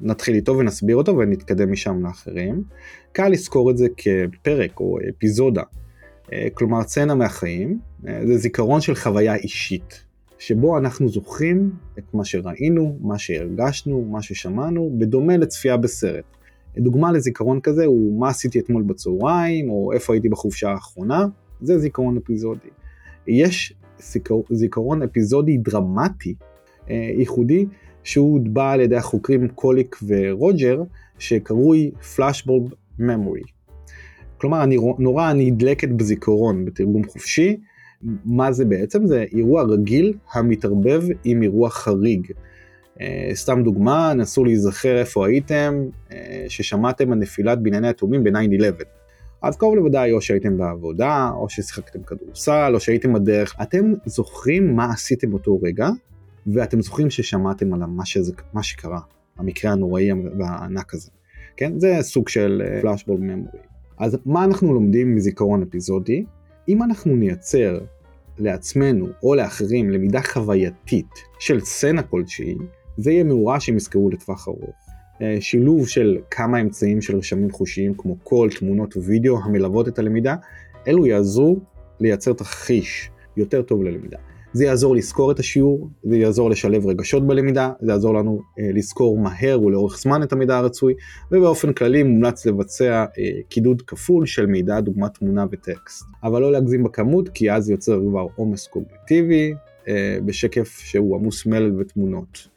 נתחיל 0.00 0.34
איתו 0.34 0.58
ונסביר 0.58 0.96
אותו 0.96 1.18
ונתקדם 1.18 1.72
משם 1.72 2.06
לאחרים. 2.06 2.62
קל 3.12 3.28
לזכור 3.28 3.70
את 3.70 3.78
זה 3.78 3.86
כפרק 3.96 4.80
או 4.80 4.98
אפיזודה, 5.10 5.62
אה, 6.32 6.48
כלומר 6.54 6.82
צנע 6.82 7.14
מהחיים, 7.14 7.78
אה, 8.08 8.20
זה 8.26 8.36
זיכרון 8.36 8.80
של 8.80 8.94
חוויה 8.94 9.34
אישית, 9.34 10.04
שבו 10.38 10.78
אנחנו 10.78 11.08
זוכרים 11.08 11.70
את 11.98 12.14
מה 12.14 12.24
שראינו, 12.24 12.98
מה 13.00 13.18
שהרגשנו, 13.18 14.04
מה 14.04 14.22
ששמענו, 14.22 14.94
בדומה 14.98 15.36
לצפייה 15.36 15.76
בסרט. 15.76 16.37
דוגמה 16.78 17.12
לזיכרון 17.12 17.60
כזה 17.60 17.84
הוא 17.84 18.20
מה 18.20 18.28
עשיתי 18.28 18.58
אתמול 18.58 18.82
בצהריים, 18.82 19.70
או 19.70 19.92
איפה 19.92 20.12
הייתי 20.12 20.28
בחופשה 20.28 20.70
האחרונה, 20.70 21.26
זה 21.60 21.78
זיכרון 21.78 22.16
אפיזודי. 22.16 22.68
יש 23.26 23.74
זיכרון 24.50 25.02
אפיזודי 25.02 25.56
דרמטי, 25.56 26.34
אה, 26.90 27.10
ייחודי, 27.18 27.66
שהוא 28.02 28.38
הוטבע 28.38 28.70
על 28.70 28.80
ידי 28.80 28.96
החוקרים 28.96 29.48
קוליק 29.48 29.96
ורוג'ר, 30.06 30.82
שקרוי 31.18 31.90
Flashbulb 32.16 32.74
Memory. 33.00 33.52
כלומר, 34.40 34.62
אני 34.62 34.76
נורא 34.98 35.32
נדלקת 35.32 35.88
בזיכרון 35.88 36.64
בתרגום 36.64 37.04
חופשי. 37.04 37.56
מה 38.24 38.52
זה 38.52 38.64
בעצם? 38.64 39.06
זה 39.06 39.24
אירוע 39.32 39.62
רגיל 39.62 40.14
המתערבב 40.32 41.02
עם 41.24 41.42
אירוע 41.42 41.70
חריג. 41.70 42.32
Uh, 42.98 43.34
סתם 43.34 43.62
דוגמה, 43.62 44.14
נסו 44.14 44.44
להיזכר 44.44 44.98
איפה 44.98 45.26
הייתם, 45.26 45.84
uh, 46.08 46.12
ששמעתם 46.48 47.12
על 47.12 47.18
נפילת 47.18 47.62
בנייני 47.62 47.88
התאומים 47.88 48.24
ב-9-11. 48.24 48.84
אז 49.42 49.56
קרוב 49.56 49.74
לוודאי 49.74 50.12
או 50.12 50.20
שהייתם 50.20 50.58
בעבודה, 50.58 51.30
או 51.34 51.48
ששיחקתם 51.48 52.02
כדורסל, 52.02 52.70
או 52.74 52.80
שהייתם 52.80 53.12
בדרך. 53.12 53.56
אתם 53.62 53.92
זוכרים 54.06 54.76
מה 54.76 54.90
עשיתם 54.92 55.30
באותו 55.30 55.58
רגע, 55.62 55.88
ואתם 56.46 56.82
זוכרים 56.82 57.10
ששמעתם 57.10 57.74
על 57.74 57.80
מה, 57.80 58.06
שזה, 58.06 58.32
מה 58.52 58.62
שקרה, 58.62 59.00
המקרה 59.36 59.72
הנוראי 59.72 60.10
והענק 60.38 60.94
הזה. 60.94 61.10
כן? 61.56 61.78
זה 61.78 61.96
סוג 62.00 62.28
של 62.28 62.62
פלאשבול 62.80 63.18
uh, 63.18 63.22
ממורי. 63.22 63.58
אז 63.98 64.18
מה 64.26 64.44
אנחנו 64.44 64.74
לומדים 64.74 65.16
מזיכרון 65.16 65.62
אפיזודי? 65.62 66.24
אם 66.68 66.82
אנחנו 66.82 67.16
נייצר 67.16 67.78
לעצמנו 68.38 69.06
או 69.22 69.34
לאחרים 69.34 69.90
למידה 69.90 70.22
חווייתית 70.22 71.14
של 71.38 71.60
סצנה 71.60 72.02
כלשהי, 72.02 72.56
זה 72.98 73.10
יהיה 73.12 73.24
מאורע 73.24 73.60
שהם 73.60 73.76
יזכרו 73.76 74.10
לטווח 74.10 74.48
ארוך. 74.48 74.76
אה, 75.22 75.36
שילוב 75.40 75.88
של 75.88 76.18
כמה 76.30 76.60
אמצעים 76.60 77.00
של 77.00 77.16
רשמים 77.16 77.50
חושיים 77.50 77.94
כמו 77.94 78.16
קול, 78.16 78.50
תמונות 78.50 78.96
ווידאו 78.96 79.38
המלוות 79.44 79.88
את 79.88 79.98
הלמידה, 79.98 80.34
אלו 80.88 81.06
יעזרו 81.06 81.56
לייצר 82.00 82.32
תרחיש 82.32 83.10
יותר 83.36 83.62
טוב 83.62 83.82
ללמידה. 83.82 84.18
זה 84.52 84.64
יעזור 84.64 84.96
לזכור 84.96 85.32
את 85.32 85.38
השיעור, 85.38 85.88
זה 86.02 86.16
יעזור 86.16 86.50
לשלב 86.50 86.86
רגשות 86.86 87.26
בלמידה, 87.26 87.72
זה 87.80 87.92
יעזור 87.92 88.14
לנו 88.14 88.40
אה, 88.58 88.70
לזכור 88.74 89.18
מהר 89.18 89.62
ולאורך 89.62 89.98
זמן 89.98 90.22
את 90.22 90.32
המידע 90.32 90.56
הרצוי, 90.56 90.94
ובאופן 91.32 91.72
כללי 91.72 92.02
מומלץ 92.02 92.46
לבצע 92.46 93.04
אה, 93.18 93.30
קידוד 93.48 93.82
כפול 93.82 94.26
של 94.26 94.46
מידע 94.46 94.80
דוגמת 94.80 95.14
תמונה 95.14 95.44
וטקסט. 95.50 96.04
אבל 96.22 96.40
לא 96.40 96.52
להגזים 96.52 96.84
בכמות, 96.84 97.28
כי 97.28 97.52
אז 97.52 97.70
יוצר 97.70 98.00
כבר 98.10 98.26
עומס 98.36 98.66
קוגניטיבי 98.66 99.54
אה, 99.88 100.18
בשקף 100.24 100.78
שהוא 100.78 101.16
עמוס 101.16 101.46
מלל 101.46 101.80
ותמונות, 101.80 102.48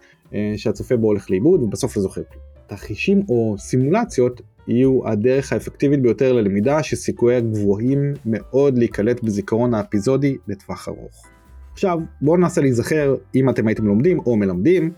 שהצופה 0.58 0.98
בו 0.98 1.08
הולך 1.08 1.30
לאיבוד 1.30 1.64
ובסוף 1.64 1.98
לא 1.98 2.04
זוכר. 2.04 2.22
תרחישים 2.68 3.24
או 3.30 3.56
סימולציות 3.58 4.42
יהיו 4.68 5.08
הדרך 5.08 5.54
האפקטיבית 5.54 6.02
ביותר 6.02 6.34
ללמידה 6.34 6.84
שסיכוייה 6.84 7.40
גבוהים 7.40 8.14
מאוד 8.26 8.78
להיקלט 8.78 9.24
בזיכרון 9.24 9.74
האפיזודי 9.74 10.38
לטווח 10.48 10.88
ארוך. 10.88 11.28
עכשיו 11.74 12.00
בואו 12.22 12.38
ננסה 12.38 12.62
להיזכר 12.62 13.16
אם 13.36 13.50
אתם 13.50 13.68
הייתם 13.68 13.88
לומדים 13.88 14.20
או 14.20 14.36
מלמדים 14.36 14.92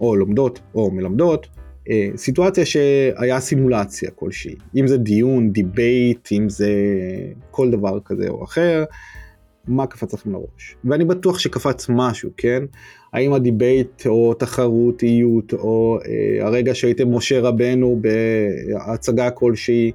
או 0.00 0.16
לומדות 0.16 0.60
או 0.74 0.90
מלמדות 0.90 1.46
אה, 1.90 2.08
סיטואציה 2.16 2.66
שהיה 2.66 3.40
סימולציה 3.40 4.10
כלשהי 4.10 4.54
אם 4.76 4.86
זה 4.86 4.98
דיון 4.98 5.52
debate 5.52 6.28
אם 6.32 6.48
זה 6.48 6.72
כל 7.50 7.70
דבר 7.70 8.00
כזה 8.04 8.28
או 8.28 8.44
אחר 8.44 8.84
מה 9.68 9.86
קפץ 9.86 10.14
לכם 10.14 10.32
לראש 10.32 10.76
ואני 10.84 11.04
בטוח 11.04 11.38
שקפץ 11.38 11.86
משהו 11.88 12.30
כן 12.36 12.62
האם 13.12 13.32
ה 13.32 13.43
debate 13.43 14.06
או 14.06 14.34
תחרותיות 14.34 15.52
או 15.52 15.98
אה, 16.06 16.46
הרגע 16.46 16.74
שהייתם 16.74 17.14
משה 17.14 17.40
רבנו 17.40 18.00
בהצגה 18.00 19.30
כלשהי 19.30 19.92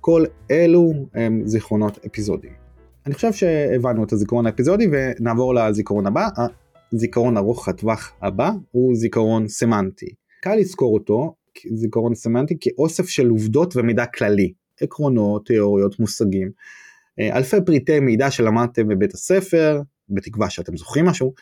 כל 0.00 0.24
אלו 0.50 0.92
הם 1.14 1.42
זיכרונות 1.44 1.98
אפיזודיים. 2.06 2.52
אני 3.06 3.14
חושב 3.14 3.32
שהבנו 3.32 4.04
את 4.04 4.12
הזיכרון 4.12 4.46
האפיזודי 4.46 4.88
ונעבור 4.92 5.54
לזיכרון 5.54 6.06
הבא. 6.06 6.28
הזיכרון 6.92 7.36
ארוך 7.36 7.68
הטווח 7.68 8.12
הבא 8.22 8.50
הוא 8.70 8.94
זיכרון 8.94 9.48
סמנטי. 9.48 10.06
קל 10.42 10.54
לזכור 10.54 10.94
אותו 10.94 11.34
זיכרון 11.72 12.14
סמנטי 12.14 12.56
כאוסף 12.60 13.08
של 13.08 13.28
עובדות 13.28 13.76
ומידע 13.76 14.06
כללי, 14.06 14.52
עקרונות, 14.80 15.46
תיאוריות, 15.46 16.00
מושגים, 16.00 16.50
אלפי 17.20 17.56
פריטי 17.66 18.00
מידע 18.00 18.30
שלמדתם 18.30 18.88
בבית 18.88 19.14
הספר, 19.14 19.80
בתקווה 20.08 20.50
שאתם 20.50 20.76
זוכרים 20.76 21.06
משהו, 21.06 21.32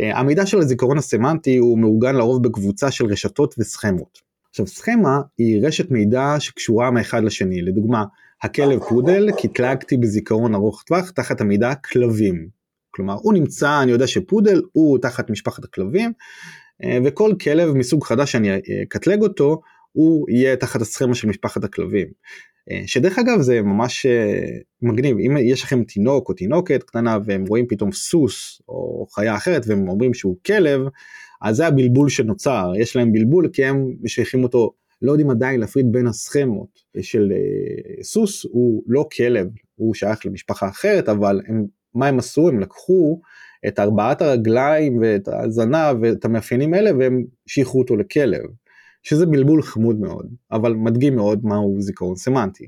אה, 0.00 0.18
המידע 0.18 0.46
של 0.46 0.58
הזיכרון 0.58 0.98
הסמנטי 0.98 1.56
הוא 1.56 1.78
מעוגן 1.78 2.14
לרוב 2.14 2.42
בקבוצה 2.42 2.90
של 2.90 3.06
רשתות 3.06 3.54
וסכמות. 3.58 4.18
עכשיו 4.50 4.66
סכמה 4.66 5.20
היא 5.38 5.66
רשת 5.66 5.90
מידע 5.90 6.34
שקשורה 6.38 6.90
מאחד 6.90 7.24
לשני, 7.24 7.62
לדוגמה 7.62 8.04
הכלב 8.42 8.80
פודל 8.88 9.28
קטלגתי 9.42 9.96
בזיכרון 9.96 10.54
ארוך 10.54 10.82
טווח 10.82 11.10
תחת 11.10 11.40
המידע 11.40 11.74
כלבים. 11.74 12.48
כלומר 12.90 13.14
הוא 13.14 13.32
נמצא, 13.34 13.82
אני 13.82 13.92
יודע 13.92 14.06
שפודל 14.06 14.62
הוא 14.72 14.98
תחת 14.98 15.30
משפחת 15.30 15.64
הכלבים 15.64 16.12
אה, 16.84 16.98
וכל 17.04 17.32
כלב 17.44 17.72
מסוג 17.74 18.04
חדש 18.04 18.32
שאני 18.32 18.48
אקטלג 18.82 19.22
אותו 19.22 19.60
הוא 19.92 20.26
יהיה 20.30 20.56
תחת 20.56 20.80
הסכמה 20.80 21.14
של 21.14 21.28
משפחת 21.28 21.64
הכלבים. 21.64 22.06
אה, 22.70 22.82
שדרך 22.86 23.18
אגב 23.18 23.40
זה 23.40 23.62
ממש 23.62 24.06
אה, 24.06 24.44
מגניב 24.82 25.16
אם 25.18 25.36
יש 25.36 25.62
לכם 25.62 25.84
תינוק 25.84 26.28
או 26.28 26.34
תינוקת 26.34 26.82
קטנה 26.82 27.18
והם 27.24 27.44
רואים 27.48 27.66
פתאום 27.68 27.92
סוס 27.92 28.62
או 28.68 29.06
חיה 29.10 29.36
אחרת 29.36 29.64
והם 29.66 29.88
אומרים 29.88 30.14
שהוא 30.14 30.36
כלב 30.46 30.80
אז 31.42 31.56
זה 31.56 31.66
הבלבול 31.66 32.08
שנוצר 32.08 32.72
יש 32.78 32.96
להם 32.96 33.12
בלבול 33.12 33.48
כי 33.52 33.64
הם 33.64 33.94
משייכים 34.02 34.42
אותו 34.42 34.72
לא 35.02 35.12
יודעים 35.12 35.30
עדיין 35.30 35.60
להפריד 35.60 35.86
בין 35.92 36.06
הסכמות 36.06 36.68
של 37.00 37.32
אה, 37.32 38.02
סוס 38.02 38.44
הוא 38.44 38.82
לא 38.86 39.08
כלב 39.16 39.48
הוא 39.74 39.94
שייך 39.94 40.26
למשפחה 40.26 40.68
אחרת 40.68 41.08
אבל 41.08 41.40
הם 41.48 41.66
מה 41.94 42.06
הם 42.06 42.18
עשו 42.18 42.48
הם 42.48 42.60
לקחו 42.60 43.20
את 43.66 43.78
ארבעת 43.78 44.22
הרגליים 44.22 44.98
ואת 45.00 45.28
הזנב 45.28 45.96
ואת 46.02 46.24
המאפיינים 46.24 46.74
האלה 46.74 46.90
והם 46.98 47.24
שייכו 47.46 47.78
אותו 47.78 47.96
לכלב. 47.96 48.42
שזה 49.02 49.26
בלבול 49.26 49.62
חמוד 49.62 50.00
מאוד, 50.00 50.26
אבל 50.52 50.74
מדגים 50.74 51.16
מאוד 51.16 51.44
מהו 51.44 51.76
זיכרון 51.80 52.16
סמנטי. 52.16 52.66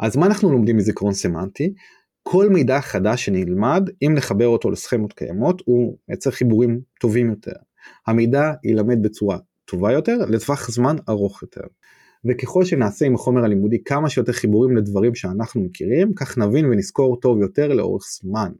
אז 0.00 0.16
מה 0.16 0.26
אנחנו 0.26 0.52
לומדים 0.52 0.76
מזיכרון 0.76 1.12
סמנטי? 1.12 1.74
כל 2.22 2.48
מידע 2.48 2.80
חדש 2.80 3.24
שנלמד, 3.24 3.90
אם 4.02 4.14
נחבר 4.14 4.46
אותו 4.46 4.70
לסכמות 4.70 5.12
קיימות, 5.12 5.62
הוא 5.64 5.96
מייצר 6.08 6.30
חיבורים 6.30 6.80
טובים 7.00 7.30
יותר. 7.30 7.52
המידע 8.06 8.52
ילמד 8.64 9.02
בצורה 9.02 9.38
טובה 9.64 9.92
יותר, 9.92 10.16
לטווח 10.28 10.70
זמן 10.70 10.96
ארוך 11.08 11.42
יותר. 11.42 11.60
וככל 12.24 12.64
שנעשה 12.64 13.06
עם 13.06 13.14
החומר 13.14 13.44
הלימודי 13.44 13.84
כמה 13.84 14.10
שיותר 14.10 14.32
חיבורים 14.32 14.76
לדברים 14.76 15.14
שאנחנו 15.14 15.60
מכירים, 15.60 16.14
כך 16.14 16.38
נבין 16.38 16.66
ונזכור 16.66 17.20
טוב 17.20 17.40
יותר 17.40 17.68
לאורך 17.68 18.02
זמן. 18.22 18.52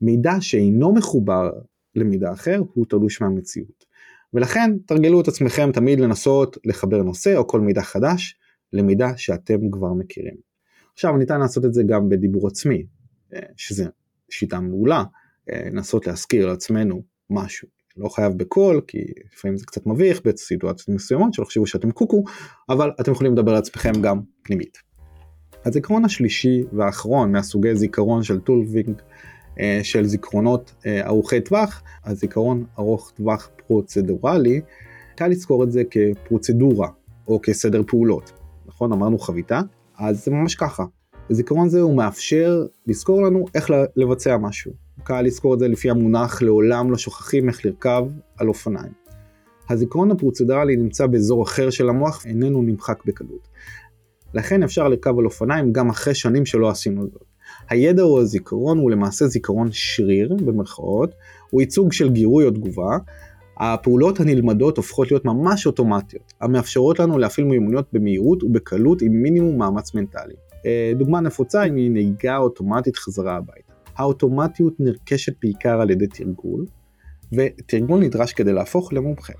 מידע 0.00 0.32
שאינו 0.40 0.94
מחובר 0.94 1.50
למידע 1.94 2.32
אחר 2.32 2.62
הוא 2.74 2.86
תלוש 2.88 3.20
מהמציאות. 3.20 3.85
ולכן 4.36 4.70
תרגלו 4.86 5.20
את 5.20 5.28
עצמכם 5.28 5.72
תמיד 5.72 6.00
לנסות 6.00 6.58
לחבר 6.64 7.02
נושא 7.02 7.36
או 7.36 7.46
כל 7.46 7.60
מידע 7.60 7.82
חדש 7.82 8.38
למידע 8.72 9.08
שאתם 9.16 9.70
כבר 9.70 9.92
מכירים. 9.92 10.34
עכשיו 10.92 11.16
ניתן 11.16 11.40
לעשות 11.40 11.64
את 11.64 11.74
זה 11.74 11.82
גם 11.82 12.08
בדיבור 12.08 12.48
עצמי, 12.48 12.86
אה, 13.34 13.40
שזה 13.56 13.86
שיטה 14.30 14.60
מעולה, 14.60 15.04
אה, 15.50 15.68
לנסות 15.72 16.06
להזכיר 16.06 16.46
לעצמנו 16.46 17.02
משהו. 17.30 17.68
לא 17.96 18.08
חייב 18.08 18.32
בקול 18.32 18.80
כי 18.86 18.98
לפעמים 19.34 19.56
זה 19.56 19.66
קצת 19.66 19.86
מביך 19.86 20.20
בסיטואציות 20.24 20.88
מסוימות 20.88 21.34
שלא 21.34 21.44
חשבו 21.44 21.66
שאתם 21.66 21.90
קוקו 21.90 22.24
אבל 22.68 22.90
אתם 23.00 23.12
יכולים 23.12 23.32
לדבר 23.32 23.50
על 23.50 23.56
עצמכם 23.56 23.92
גם 24.02 24.20
פנימית. 24.42 24.78
הזיכרון 25.64 26.04
השלישי 26.04 26.62
והאחרון 26.72 27.32
מסוגי 27.32 27.74
הזיכרון 27.74 28.22
של 28.22 28.40
טולווינג 28.40 29.02
של 29.82 30.04
זיכרונות 30.04 30.74
אה, 30.86 31.06
ארוכי 31.06 31.40
טווח, 31.40 31.82
הזיכרון 32.04 32.64
ארוך 32.78 33.12
טווח 33.16 33.48
פרוצדורלי, 33.66 34.60
קל 35.16 35.28
לזכור 35.28 35.64
את 35.64 35.72
זה 35.72 35.82
כפרוצדורה 35.90 36.88
או 37.28 37.40
כסדר 37.42 37.82
פעולות. 37.86 38.32
נכון 38.66 38.92
אמרנו 38.92 39.18
חביתה? 39.18 39.60
אז 39.98 40.24
זה 40.24 40.30
ממש 40.30 40.54
ככה. 40.54 40.84
זיכרון 41.30 41.68
זה 41.68 41.80
הוא 41.80 41.96
מאפשר 41.96 42.66
לזכור 42.86 43.22
לנו 43.22 43.44
איך 43.54 43.70
לבצע 43.96 44.36
משהו. 44.36 44.72
קל 45.02 45.22
לזכור 45.22 45.54
את 45.54 45.58
זה 45.58 45.68
לפי 45.68 45.90
המונח 45.90 46.42
לעולם 46.42 46.90
לא 46.90 46.98
שוכחים 46.98 47.48
איך 47.48 47.66
לרכב 47.66 48.04
על 48.36 48.48
אופניים. 48.48 48.92
הזיכרון 49.70 50.10
הפרוצדורלי 50.10 50.76
נמצא 50.76 51.06
באזור 51.06 51.42
אחר 51.42 51.70
של 51.70 51.88
המוח 51.88 52.22
ואיננו 52.24 52.62
נמחק 52.62 53.04
בקלות. 53.06 53.48
לכן 54.34 54.62
אפשר 54.62 54.88
לרכב 54.88 55.18
על 55.18 55.24
אופניים 55.24 55.72
גם 55.72 55.90
אחרי 55.90 56.14
שנים 56.14 56.46
שלא 56.46 56.70
עשינו 56.70 57.06
זאת. 57.06 57.25
הידע 57.70 58.02
או 58.02 58.20
הזיכרון 58.20 58.78
הוא 58.78 58.90
למעשה 58.90 59.26
זיכרון 59.26 59.68
שריר 59.72 60.36
במרכאות, 60.44 61.14
הוא 61.50 61.60
ייצוג 61.60 61.92
של 61.92 62.10
גירוי 62.10 62.44
או 62.44 62.50
תגובה. 62.50 62.98
הפעולות 63.58 64.20
הנלמדות 64.20 64.76
הופכות 64.76 65.10
להיות 65.10 65.24
ממש 65.24 65.66
אוטומטיות, 65.66 66.32
המאפשרות 66.40 66.98
לנו 66.98 67.18
להפעיל 67.18 67.46
מיומנויות 67.46 67.86
במהירות 67.92 68.42
ובקלות 68.42 69.02
עם 69.02 69.12
מינימום 69.12 69.58
מאמץ 69.58 69.94
מנטלי. 69.94 70.34
אה, 70.66 70.92
דוגמה 70.98 71.20
נפוצה 71.20 71.62
היא 71.62 71.90
נהיגה 71.90 72.36
אוטומטית 72.36 72.96
חזרה 72.96 73.36
הביתה. 73.36 73.72
האוטומטיות 73.96 74.74
נרכשת 74.78 75.32
בעיקר 75.42 75.80
על 75.80 75.90
ידי 75.90 76.06
תרגול, 76.06 76.64
ותרגול 77.32 78.00
נדרש 78.00 78.32
כדי 78.32 78.52
להפוך 78.52 78.92
למומחה. 78.92 79.32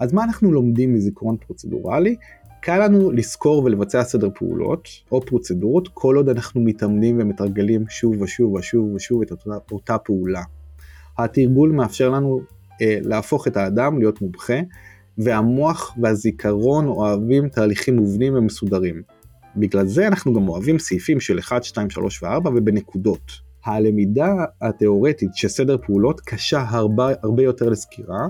אז 0.00 0.12
מה 0.12 0.24
אנחנו 0.24 0.52
לומדים 0.52 0.94
מזיכרון 0.94 1.36
פרוצדורלי? 1.46 2.16
קל 2.62 2.84
לנו 2.84 3.10
לזכור 3.10 3.64
ולבצע 3.64 4.04
סדר 4.04 4.28
פעולות 4.34 4.88
או 5.12 5.20
פרוצדורות 5.20 5.88
כל 5.94 6.16
עוד 6.16 6.28
אנחנו 6.28 6.60
מתאמנים 6.60 7.18
ומתרגלים 7.20 7.84
שוב 7.88 8.22
ושוב 8.22 8.52
ושוב 8.54 8.94
ושוב 8.94 9.22
את 9.22 9.30
אותה, 9.30 9.50
אותה 9.72 9.98
פעולה. 9.98 10.42
התרגול 11.18 11.70
מאפשר 11.70 12.08
לנו 12.08 12.40
אה, 12.82 12.98
להפוך 13.02 13.46
את 13.46 13.56
האדם 13.56 13.98
להיות 13.98 14.22
מומחה 14.22 14.60
והמוח 15.18 15.96
והזיכרון 16.02 16.86
אוהבים 16.86 17.48
תהליכים 17.48 17.96
מובנים 17.96 18.34
ומסודרים. 18.34 19.02
בגלל 19.56 19.86
זה 19.86 20.06
אנחנו 20.06 20.34
גם 20.34 20.48
אוהבים 20.48 20.78
סעיפים 20.78 21.20
של 21.20 21.38
1, 21.38 21.64
2, 21.64 21.90
3 21.90 22.22
ו-4 22.22 22.48
ובנקודות. 22.48 23.50
הלמידה 23.64 24.32
התאורטית 24.60 25.30
של 25.34 25.48
סדר 25.48 25.76
פעולות 25.86 26.20
קשה 26.20 26.64
הרבה, 26.68 27.12
הרבה 27.22 27.42
יותר 27.42 27.68
לסקירה 27.68 28.28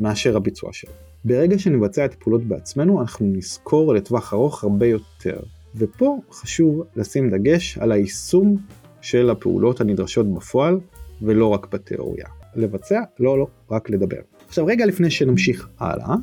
מאשר 0.00 0.36
הביצוע 0.36 0.72
שלו. 0.72 1.07
ברגע 1.28 1.58
שנבצע 1.58 2.04
את 2.04 2.14
הפעולות 2.14 2.44
בעצמנו 2.44 3.00
אנחנו 3.00 3.26
נזכור 3.26 3.94
לטווח 3.94 4.34
ארוך 4.34 4.64
הרבה 4.64 4.86
יותר. 4.86 5.40
ופה 5.74 6.20
חשוב 6.32 6.82
לשים 6.96 7.30
דגש 7.30 7.78
על 7.78 7.92
היישום 7.92 8.56
של 9.00 9.30
הפעולות 9.30 9.80
הנדרשות 9.80 10.34
בפועל 10.34 10.80
ולא 11.22 11.46
רק 11.46 11.74
בתיאוריה. 11.74 12.26
לבצע, 12.56 13.00
לא 13.20 13.38
לא, 13.38 13.46
רק 13.70 13.90
לדבר. 13.90 14.16
עכשיו 14.48 14.66
רגע 14.66 14.86
לפני 14.86 15.10
שנמשיך 15.10 15.68
הלאה, 15.78 16.14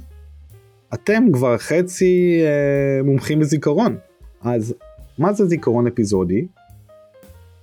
אתם 0.93 1.23
כבר 1.33 1.57
חצי 1.57 2.41
אה, 2.43 3.03
מומחים 3.03 3.39
בזיכרון. 3.39 3.97
אז 4.41 4.75
מה 5.17 5.33
זה 5.33 5.45
זיכרון 5.45 5.87
אפיזודי? 5.87 6.47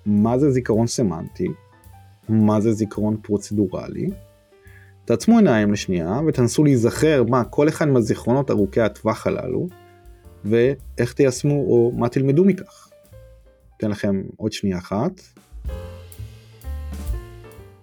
מה 0.07 0.39
זה 0.39 0.51
זיכרון 0.51 0.87
סמנטי? 0.87 1.49
מה 2.29 2.61
זה 2.61 2.73
זיכרון 2.73 3.17
פרוצדורלי? 3.23 4.11
תעצמו 5.05 5.37
עיניים 5.37 5.73
לשנייה 5.73 6.21
ותנסו 6.29 6.65
להיזכר 6.65 7.25
מה 7.29 7.45
כל 7.45 7.69
אחד 7.69 7.89
מהזיכרונות 7.89 8.51
ארוכי 8.51 8.81
הטווח 8.81 9.27
הללו 9.27 9.69
ואיך 10.45 11.13
תיישמו 11.13 11.55
או 11.55 11.93
מה 11.97 12.09
תלמדו 12.09 12.45
מכך. 12.45 12.91
אתן 13.77 13.91
לכם 13.91 14.23
עוד 14.37 14.53
שנייה 14.53 14.79
אחת. 14.79 15.21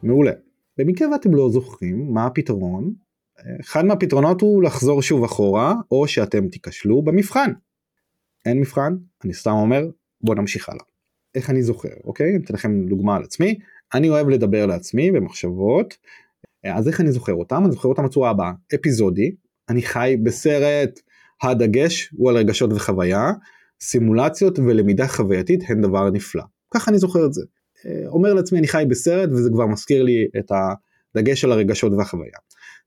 מעולה. 0.03 0.31
במקרה 0.77 1.11
ואתם 1.11 1.35
לא 1.35 1.49
זוכרים 1.49 2.13
מה 2.13 2.25
הפתרון, 2.25 2.93
אחד 3.61 3.85
מהפתרונות 3.85 4.41
הוא 4.41 4.63
לחזור 4.63 5.01
שוב 5.01 5.23
אחורה 5.23 5.73
או 5.91 6.07
שאתם 6.07 6.47
תיכשלו 6.47 7.01
במבחן. 7.01 7.51
אין 8.45 8.59
מבחן, 8.59 8.95
אני 9.23 9.33
סתם 9.33 9.51
אומר 9.51 9.89
בוא 10.21 10.35
נמשיך 10.35 10.69
הלאה. 10.69 10.83
איך 11.35 11.49
אני 11.49 11.61
זוכר, 11.61 11.89
אוקיי? 12.03 12.35
אני 12.35 12.43
אתן 12.45 12.53
לכם 12.53 12.85
דוגמה 12.85 13.15
על 13.15 13.23
עצמי. 13.23 13.59
אני 13.93 14.09
אוהב 14.09 14.29
לדבר 14.29 14.65
לעצמי 14.65 15.11
במחשבות 15.11 15.97
אז 16.63 16.87
איך 16.87 17.01
אני 17.01 17.11
זוכר 17.11 17.33
אותם? 17.33 17.63
אני 17.65 17.71
זוכר 17.71 17.89
אותם 17.89 18.05
בצורה 18.05 18.29
הבאה, 18.29 18.51
אפיזודי, 18.75 19.31
אני 19.69 19.81
חי 19.81 20.15
בסרט, 20.23 20.99
הדגש 21.43 22.09
הוא 22.17 22.29
על 22.29 22.37
רגשות 22.37 22.73
וחוויה, 22.73 23.31
סימולציות 23.81 24.59
ולמידה 24.59 25.07
חווייתית 25.07 25.63
הן 25.67 25.81
דבר 25.81 26.09
נפלא. 26.09 26.43
ככה 26.73 26.91
אני 26.91 26.99
זוכר 26.99 27.25
את 27.25 27.33
זה. 27.33 27.41
אה, 27.85 28.07
אומר 28.07 28.33
לעצמי 28.33 28.59
אני 28.59 28.67
חי 28.67 28.83
בסרט 28.89 29.29
וזה 29.31 29.49
כבר 29.53 29.67
מזכיר 29.67 30.03
לי 30.03 30.27
את 30.39 30.51
הדגש 31.15 31.43
על 31.43 31.51
הרגשות 31.51 31.93
והחוויה. 31.97 32.37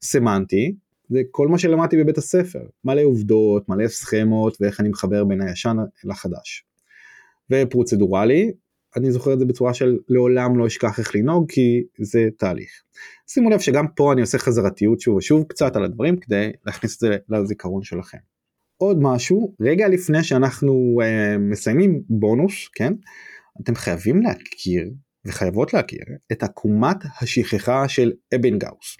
סמנטי, 0.03 0.75
זה 1.09 1.23
כל 1.31 1.49
מה 1.49 1.59
שלמדתי 1.59 1.97
בבית 1.97 2.19
הספר, 2.19 2.63
מלא 2.85 3.03
עובדות, 3.03 3.69
מלא 3.69 3.89
סכמות 3.89 4.57
ואיך 4.61 4.81
אני 4.81 4.89
מחבר 4.89 5.25
בין 5.25 5.41
הישן 5.41 5.77
לחדש. 6.05 6.65
ופרוצדורלי, 7.51 8.53
אני 8.97 9.13
זוכר 9.13 9.33
את 9.33 9.39
זה 9.39 9.45
בצורה 9.45 9.75
של 9.75 9.99
לעולם 10.09 10.59
לא 10.59 10.67
אשכח 10.67 10.99
איך 10.99 11.17
לנהוג 11.17 11.53
כי 11.53 11.83
זה 11.99 12.29
תהליך. 12.39 12.71
שימו 13.27 13.51
לב 13.51 13.59
שגם 13.59 13.87
פה 13.97 14.13
אני 14.13 14.21
עושה 14.21 14.39
חזרתיות 14.39 15.01
שוב 15.01 15.17
ושוב 15.17 15.45
קצת 15.49 15.77
על 15.77 15.85
הדברים 15.85 16.17
כדי 16.17 16.51
להכניס 16.67 16.95
את 16.95 17.01
זה 17.01 17.17
לזיכרון 17.29 17.83
שלכם. 17.83 18.19
עוד 18.77 18.99
משהו, 19.01 19.55
רגע 19.61 19.89
לפני 19.89 20.25
שאנחנו 20.25 20.99
uh, 21.01 21.39
מסיימים 21.39 22.03
בונוס, 22.09 22.69
כן? 22.75 22.93
אתם 23.63 23.75
חייבים 23.75 24.23
להכיר 24.23 24.91
וחייבות 25.25 25.75
להכיר 25.75 26.05
את 26.33 26.43
עקומת 26.43 26.97
השכחה 27.21 27.89
של 27.89 28.13
אבן 28.35 28.59
גאוס. 28.59 28.97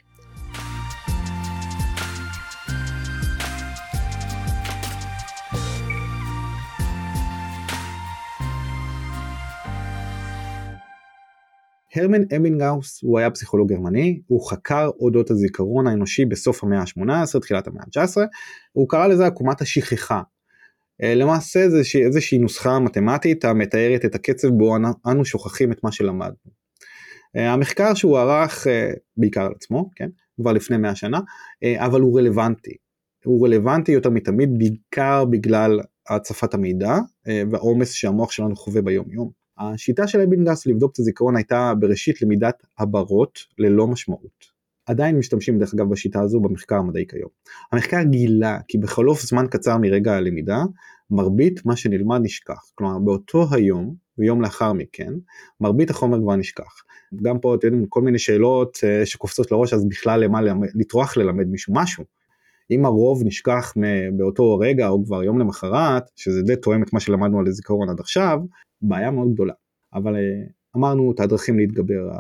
הרמן 11.95 12.23
אמינגאוס 12.37 13.03
הוא 13.03 13.19
היה 13.19 13.31
פסיכולוג 13.31 13.69
גרמני, 13.69 14.21
הוא 14.27 14.51
חקר 14.51 14.91
אודות 15.01 15.31
הזיכרון 15.31 15.87
האנושי 15.87 16.25
בסוף 16.25 16.65
המאה 16.65 16.81
ה-18, 16.81 17.41
תחילת 17.41 17.67
המאה 17.67 17.83
ה-19, 17.83 18.17
הוא 18.73 18.89
קרא 18.89 19.07
לזה 19.07 19.27
עקומת 19.27 19.61
השכחה. 19.61 20.23
אה, 21.03 21.15
למעשה 21.15 21.69
זה 21.69 21.83
איזושהי 22.05 22.39
נוסחה 22.39 22.79
מתמטית 22.79 23.45
המתארת 23.45 24.05
את 24.05 24.15
הקצב 24.15 24.49
בו 24.49 24.77
אנו 25.07 25.25
שוכחים 25.25 25.73
את 25.73 25.85
מה 25.85 25.93
שלמדנו. 25.93 26.63
אה, 27.37 27.53
המחקר 27.53 27.95
שהוא 27.95 28.19
ערך 28.19 28.67
אה, 28.67 28.91
בעיקר 29.17 29.47
על 29.47 29.53
עצמו, 29.57 29.91
כן, 29.97 30.09
כבר 30.37 30.53
לפני 30.53 30.77
100 30.77 30.95
שנה, 30.95 31.21
אבל 31.77 32.01
הוא 32.01 32.19
רלוונטי. 32.19 32.77
הוא 33.25 33.47
רלוונטי 33.47 33.93
יותר 33.93 34.11
מתמיד 34.11 34.59
בעיקר 34.59 35.25
בגלל 35.25 35.81
הצפת 36.09 36.55
המידע 36.55 36.99
והעומס 37.51 37.93
שהמוח 37.93 38.31
שלנו 38.31 38.57
חווה 38.57 38.83
ביום 38.83 39.13
יום. 39.13 39.42
השיטה 39.59 40.07
של 40.07 40.21
אבינגס 40.21 40.67
לבדוק 40.67 40.93
את 40.93 40.99
הזיכרון 40.99 41.37
הייתה 41.37 41.73
בראשית 41.81 42.23
למידת 42.23 42.63
הברות 42.79 43.39
ללא 43.59 43.87
משמעות. 43.87 44.53
עדיין 44.87 45.19
משתמשים 45.19 45.59
דרך 45.59 45.75
אגב 45.75 45.91
בשיטה 45.91 46.21
הזו 46.21 46.41
במחקר 46.41 46.77
המדעי 46.77 47.07
כיום. 47.09 47.29
המחקר 47.73 48.03
גילה 48.03 48.59
כי 48.69 48.79
בחלוף 48.79 49.21
זמן 49.23 49.47
קצר 49.51 49.79
מרגע 49.79 50.13
הלמידה, 50.13 50.63
מרבית 51.11 51.67
מה 51.67 51.77
שנלמד 51.77 52.21
נשכח. 52.23 52.73
כלומר 52.75 52.99
באותו 52.99 53.47
היום 53.51 53.95
ויום 54.19 54.43
לאחר 54.43 54.73
מכן, 54.73 55.13
מרבית 55.61 55.91
החומר 55.91 56.19
כבר 56.21 56.37
נשכח. 56.37 56.83
גם 57.23 57.39
פה 57.39 57.55
אתם 57.55 57.67
יודעים 57.67 57.87
כל 57.87 58.03
מיני 58.03 58.19
שאלות 58.19 58.77
uh, 58.77 59.07
שקופצות 59.07 59.53
לראש 59.53 59.73
אז 59.75 59.89
בכלל 59.89 60.25
למה 60.25 60.41
לטרוח 60.75 61.17
ללמד 61.17 61.47
מישהו 61.47 61.75
משהו. 61.77 62.05
אם 62.71 62.85
הרוב 62.85 63.23
נשכח 63.25 63.75
באותו 64.17 64.59
רגע 64.59 64.89
או 64.89 65.05
כבר 65.05 65.23
יום 65.23 65.39
למחרת, 65.39 66.03
שזה 66.17 66.43
די 66.43 66.57
תואם 66.57 66.83
את 66.83 66.93
מה 66.93 67.01
שלמדנו 67.01 67.39
על 67.39 67.47
הזיכרון 67.47 67.89
עד 67.89 68.01
עכשיו, 68.01 68.39
בעיה 68.83 69.11
מאוד 69.11 69.33
גדולה. 69.35 69.55
אבל 69.95 70.15
uh, 70.15 70.53
אמרנו 70.77 71.13
את 71.13 71.21
הדרכים 71.21 71.59
להתגבר 71.59 72.11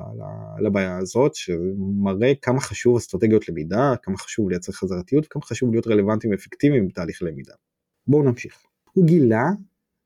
על 0.58 0.66
הבעיה 0.66 0.98
הזאת, 0.98 1.34
שמראה 1.34 2.32
כמה 2.42 2.60
חשוב 2.60 2.96
אסטרטגיות 2.96 3.48
למידה, 3.48 3.94
כמה 4.02 4.16
חשוב 4.16 4.50
לייצר 4.50 4.72
חזרתיות, 4.72 5.26
כמה 5.26 5.42
חשוב 5.42 5.70
להיות 5.72 5.86
רלוונטיים 5.86 6.32
ואפקטיביים 6.32 6.88
בתהליך 6.88 7.22
למידה. 7.22 7.54
בואו 8.06 8.22
נמשיך. 8.22 8.62
הוא 8.92 9.06
גילה 9.06 9.46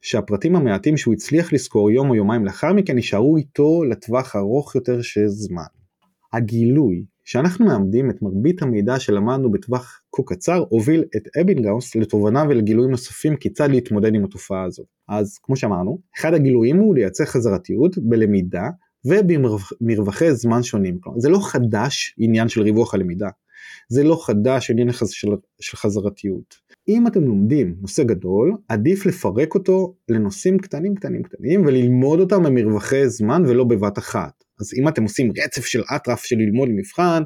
שהפרטים 0.01 0.57
המעטים 0.57 0.97
שהוא 0.97 1.15
הצליח 1.15 1.53
לזכור 1.53 1.91
יום 1.91 2.11
או 2.11 2.15
יומיים 2.15 2.45
לאחר 2.45 2.73
מכן 2.73 2.97
יישארו 2.97 3.37
איתו 3.37 3.85
לטווח 3.85 4.37
ארוך 4.37 4.75
יותר 4.75 5.03
של 5.03 5.27
זמן. 5.27 5.67
הגילוי 6.33 7.05
שאנחנו 7.27 7.67
מאמדים 7.67 8.11
את 8.11 8.23
מרבית 8.23 8.63
המידע 8.63 8.99
שלמדנו 8.99 9.51
בטווח 9.51 10.01
כה 10.13 10.23
קצר 10.27 10.65
הוביל 10.69 11.05
את 11.17 11.23
אבינגאוס 11.41 11.97
לתובנה 11.97 12.45
ולגילויים 12.49 12.91
נוספים 12.91 13.37
כיצד 13.37 13.71
להתמודד 13.71 14.15
עם 14.15 14.25
התופעה 14.25 14.65
הזאת. 14.65 14.87
אז 15.09 15.39
כמו 15.43 15.57
שאמרנו, 15.57 15.99
אחד 16.19 16.35
הגילויים 16.35 16.77
הוא 16.77 16.95
לייצר 16.95 17.25
חזרתיות 17.25 17.99
בלמידה 17.99 18.69
ובמרווחי 19.05 20.35
זמן 20.35 20.63
שונים. 20.63 20.99
כלומר, 21.01 21.19
זה 21.19 21.29
לא 21.29 21.39
חדש 21.43 22.15
עניין 22.19 22.49
של 22.49 22.63
ריווח 22.63 22.95
הלמידה, 22.95 23.29
זה 23.89 24.05
לא 24.05 24.27
חדש 24.27 24.71
עניין 24.71 24.93
של, 24.93 25.29
של 25.61 25.77
חזרתיות. 25.77 26.55
אם 26.89 27.07
אתם 27.07 27.25
לומדים 27.25 27.77
נושא 27.81 28.03
גדול, 28.03 28.53
עדיף 28.69 29.07
לפרק 29.07 29.55
אותו 29.55 29.95
לנושאים 30.09 30.59
קטנים 30.59 30.95
קטנים 30.95 31.23
קטנים 31.23 31.67
וללמוד 31.67 32.21
אותם 32.21 32.43
במרווחי 32.43 33.09
זמן 33.09 33.43
ולא 33.47 33.65
בבת 33.65 33.99
אחת. 33.99 34.46
אז 34.61 34.75
אם 34.81 34.89
אתם 34.89 35.03
עושים 35.03 35.33
רצף 35.45 35.65
של 35.65 35.83
אטרף 35.97 36.25
של 36.25 36.37
ללמוד 36.37 36.69
למבחן, 36.69 37.23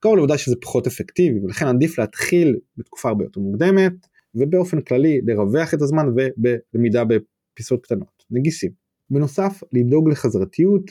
קרוב 0.00 0.16
לעובדה 0.16 0.38
שזה 0.38 0.56
פחות 0.60 0.86
אפקטיבי 0.86 1.40
ולכן 1.44 1.66
עדיף 1.66 1.98
להתחיל 1.98 2.56
בתקופה 2.76 3.08
הרבה 3.08 3.24
יותר 3.24 3.40
מוקדמת 3.40 3.92
ובאופן 4.34 4.80
כללי 4.80 5.20
לרווח 5.26 5.74
את 5.74 5.82
הזמן 5.82 6.06
ובלמידה 6.08 7.02
בפיסות 7.04 7.82
קטנות, 7.84 8.24
נגיסים. 8.30 8.70
בנוסף 9.10 9.62
לדאוג 9.72 10.10
לחזרתיות 10.10 10.90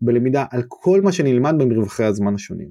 בלמידה 0.00 0.44
על 0.50 0.62
כל 0.68 1.00
מה 1.00 1.12
שנלמד 1.12 1.54
במרווחי 1.58 2.04
הזמן 2.04 2.34
השונים. 2.34 2.70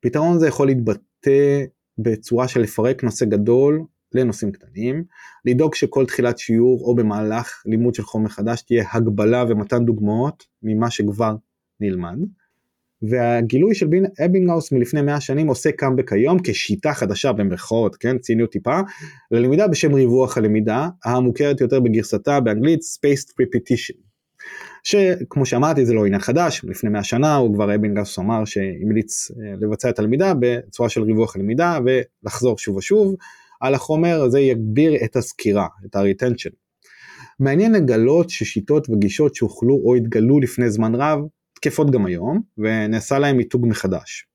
פתרון 0.00 0.38
זה 0.38 0.48
יכול 0.48 0.66
להתבטא 0.66 1.64
בצורה 1.98 2.48
של 2.48 2.60
לפרק 2.60 3.04
נושא 3.04 3.24
גדול 3.24 3.84
לנושאים 4.14 4.52
קטנים, 4.52 5.04
לדאוג 5.44 5.74
שכל 5.74 6.06
תחילת 6.06 6.38
שיעור 6.38 6.80
או 6.84 6.94
במהלך 6.94 7.62
לימוד 7.66 7.94
של 7.94 8.02
חומר 8.02 8.28
חדש 8.28 8.62
תהיה 8.62 8.84
הגבלה 8.92 9.44
ומתן 9.48 9.84
דוגמאות 9.84 10.44
ממה 10.62 10.90
שכבר 10.90 11.34
נלמד. 11.82 12.16
והגילוי 13.02 13.74
של 13.74 14.06
אבינגהאוס 14.24 14.72
מלפני 14.72 15.02
100 15.02 15.20
שנים 15.20 15.48
עושה 15.48 15.72
קאמבק 15.72 16.12
היום 16.12 16.38
כשיטה 16.44 16.94
חדשה 16.94 17.32
במרכאות, 17.32 17.96
כן, 17.96 18.18
ציניות 18.18 18.50
טיפה, 18.50 18.80
ללמידה 19.30 19.68
בשם 19.68 19.94
ריווח 19.94 20.38
הלמידה, 20.38 20.88
המוכרת 21.04 21.60
יותר 21.60 21.80
בגרסתה 21.80 22.40
באנגלית 22.40 22.80
Spaced 22.80 23.28
Repetition. 23.28 24.12
שכמו 24.84 25.46
שאמרתי 25.46 25.86
זה 25.86 25.94
לא 25.94 26.06
עניין 26.06 26.20
חדש, 26.20 26.64
לפני 26.64 26.90
100 26.90 27.02
שנה 27.02 27.36
הוא 27.36 27.54
כבר 27.54 27.74
אבינגהאוס 27.74 28.18
אמר 28.18 28.44
שהמליץ 28.44 29.30
אה, 29.30 29.54
לבצע 29.60 29.90
את 29.90 29.98
הלמידה 29.98 30.32
בצורה 30.40 30.88
של 30.88 31.02
ריווח 31.02 31.36
הלמידה 31.36 31.78
ולחזור 31.84 32.58
שוב 32.58 32.76
ושוב 32.76 33.14
על 33.60 33.74
החומר, 33.74 34.28
זה 34.28 34.40
יגביר 34.40 35.04
את 35.04 35.16
הסקירה, 35.16 35.66
את 35.86 35.96
ה-retention. 35.96 36.52
מעניין 37.40 37.72
לגלות 37.72 38.30
ששיטות 38.30 38.90
וגישות 38.90 39.34
שהוכלו 39.34 39.74
או 39.84 39.94
התגלו 39.94 40.40
לפני 40.40 40.70
זמן 40.70 40.94
רב 40.94 41.18
תקפות 41.62 41.90
גם 41.90 42.06
היום 42.06 42.42
ונעשה 42.58 43.18
להם 43.18 43.36
מיתוג 43.36 43.66
מחדש. 43.66 44.26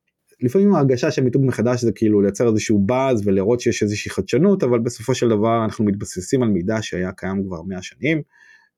לפעמים 0.41 0.75
ההרגשה 0.75 1.11
של 1.11 1.23
מיתוג 1.23 1.45
מחדש 1.45 1.81
זה 1.81 1.91
כאילו 1.91 2.21
לייצר 2.21 2.47
איזשהו 2.49 2.79
באז 2.79 3.27
ולראות 3.27 3.59
שיש 3.59 3.83
איזושהי 3.83 4.11
חדשנות 4.11 4.63
אבל 4.63 4.79
בסופו 4.79 5.15
של 5.15 5.29
דבר 5.29 5.65
אנחנו 5.65 5.85
מתבססים 5.85 6.43
על 6.43 6.49
מידע 6.49 6.77
שהיה 6.81 7.11
קיים 7.11 7.43
כבר 7.43 7.61
100 7.61 7.81
שנים 7.81 8.21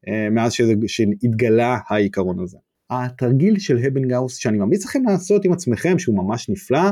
אה, 0.08 0.30
מאז 0.30 0.54
שהתגלה 0.88 1.78
העיקרון 1.90 2.40
הזה. 2.40 2.58
התרגיל 2.90 3.60
של 3.60 3.78
הבנגאוס 3.78 4.36
שאני 4.36 4.58
ממליץ 4.58 4.86
לכם 4.86 5.04
לעשות 5.08 5.46
עם 5.46 5.54
עצמכם 5.54 6.00
שהוא 6.00 6.16
ממש 6.16 6.50
נפלא 6.50 6.92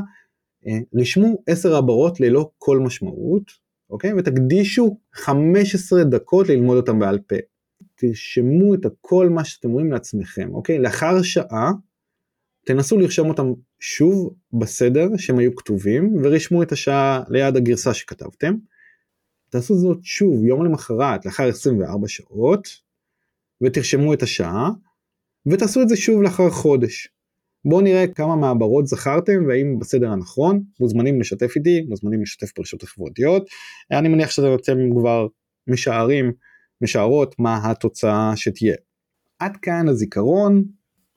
אה, 0.68 0.80
רשמו 0.96 1.44
10 1.48 1.76
הברות 1.76 2.20
ללא 2.20 2.50
כל 2.58 2.80
משמעות 2.80 3.52
אוקיי 3.90 4.14
ותקדישו 4.14 4.98
15 5.14 6.04
דקות 6.04 6.50
ללמוד 6.50 6.78
אותם 6.78 7.00
בעל 7.00 7.20
פה. 7.20 7.36
תרשמו 7.98 8.74
את 8.74 8.86
כל 9.02 9.30
מה 9.30 9.46
שאתם 9.46 9.70
רואים 9.70 9.92
לעצמכם, 9.92 10.50
אוקיי? 10.54 10.80
לאחר 10.80 11.22
שעה 11.22 11.72
תנסו 12.66 12.98
לרשום 12.98 13.30
אותם 13.30 13.54
שוב 13.80 14.36
בסדר 14.60 15.08
שהם 15.18 15.38
היו 15.38 15.56
כתובים 15.56 16.16
ורשמו 16.24 16.64
את 16.64 16.72
השעה 16.72 17.24
ליד 17.30 17.56
הגרסה 17.56 17.94
שכתבתם. 17.94 18.54
תעשו 19.50 19.76
זאת 19.76 19.98
שוב 20.04 20.46
יום 20.46 20.66
למחרת 20.66 21.26
לאחר 21.26 21.48
24 21.48 22.08
שעות 22.08 22.68
ותרשמו 23.64 24.14
את 24.14 24.24
השעה 24.24 24.70
ותעשו 25.52 25.82
את 25.82 25.90
זה 25.90 25.98
שוב 25.98 26.22
לאחר 26.22 26.50
חודש. 26.50 27.08
בואו 27.66 27.82
נראה 27.82 28.08
כמה 28.08 28.36
מעברות 28.36 28.88
זכרתם 28.88 29.46
והאם 29.48 29.80
בסדר 29.80 30.12
הנכון, 30.12 30.64
מוזמנים 30.80 31.20
לשתף 31.20 31.56
איתי, 31.56 31.86
מוזמנים 31.90 32.22
לשתף 32.22 32.58
ברשתות 32.58 32.84
החברתיות, 32.84 33.48
אני 33.92 34.10
מניח 34.10 34.32
שאתם 34.32 34.78
כבר 35.00 35.28
משערים 35.68 36.32
משערות 36.82 37.36
מה 37.40 37.72
התוצאה 37.72 38.32
שתהיה. 38.36 38.76
עד 39.40 39.58
כאן 39.58 39.88
הזיכרון, 39.88 40.64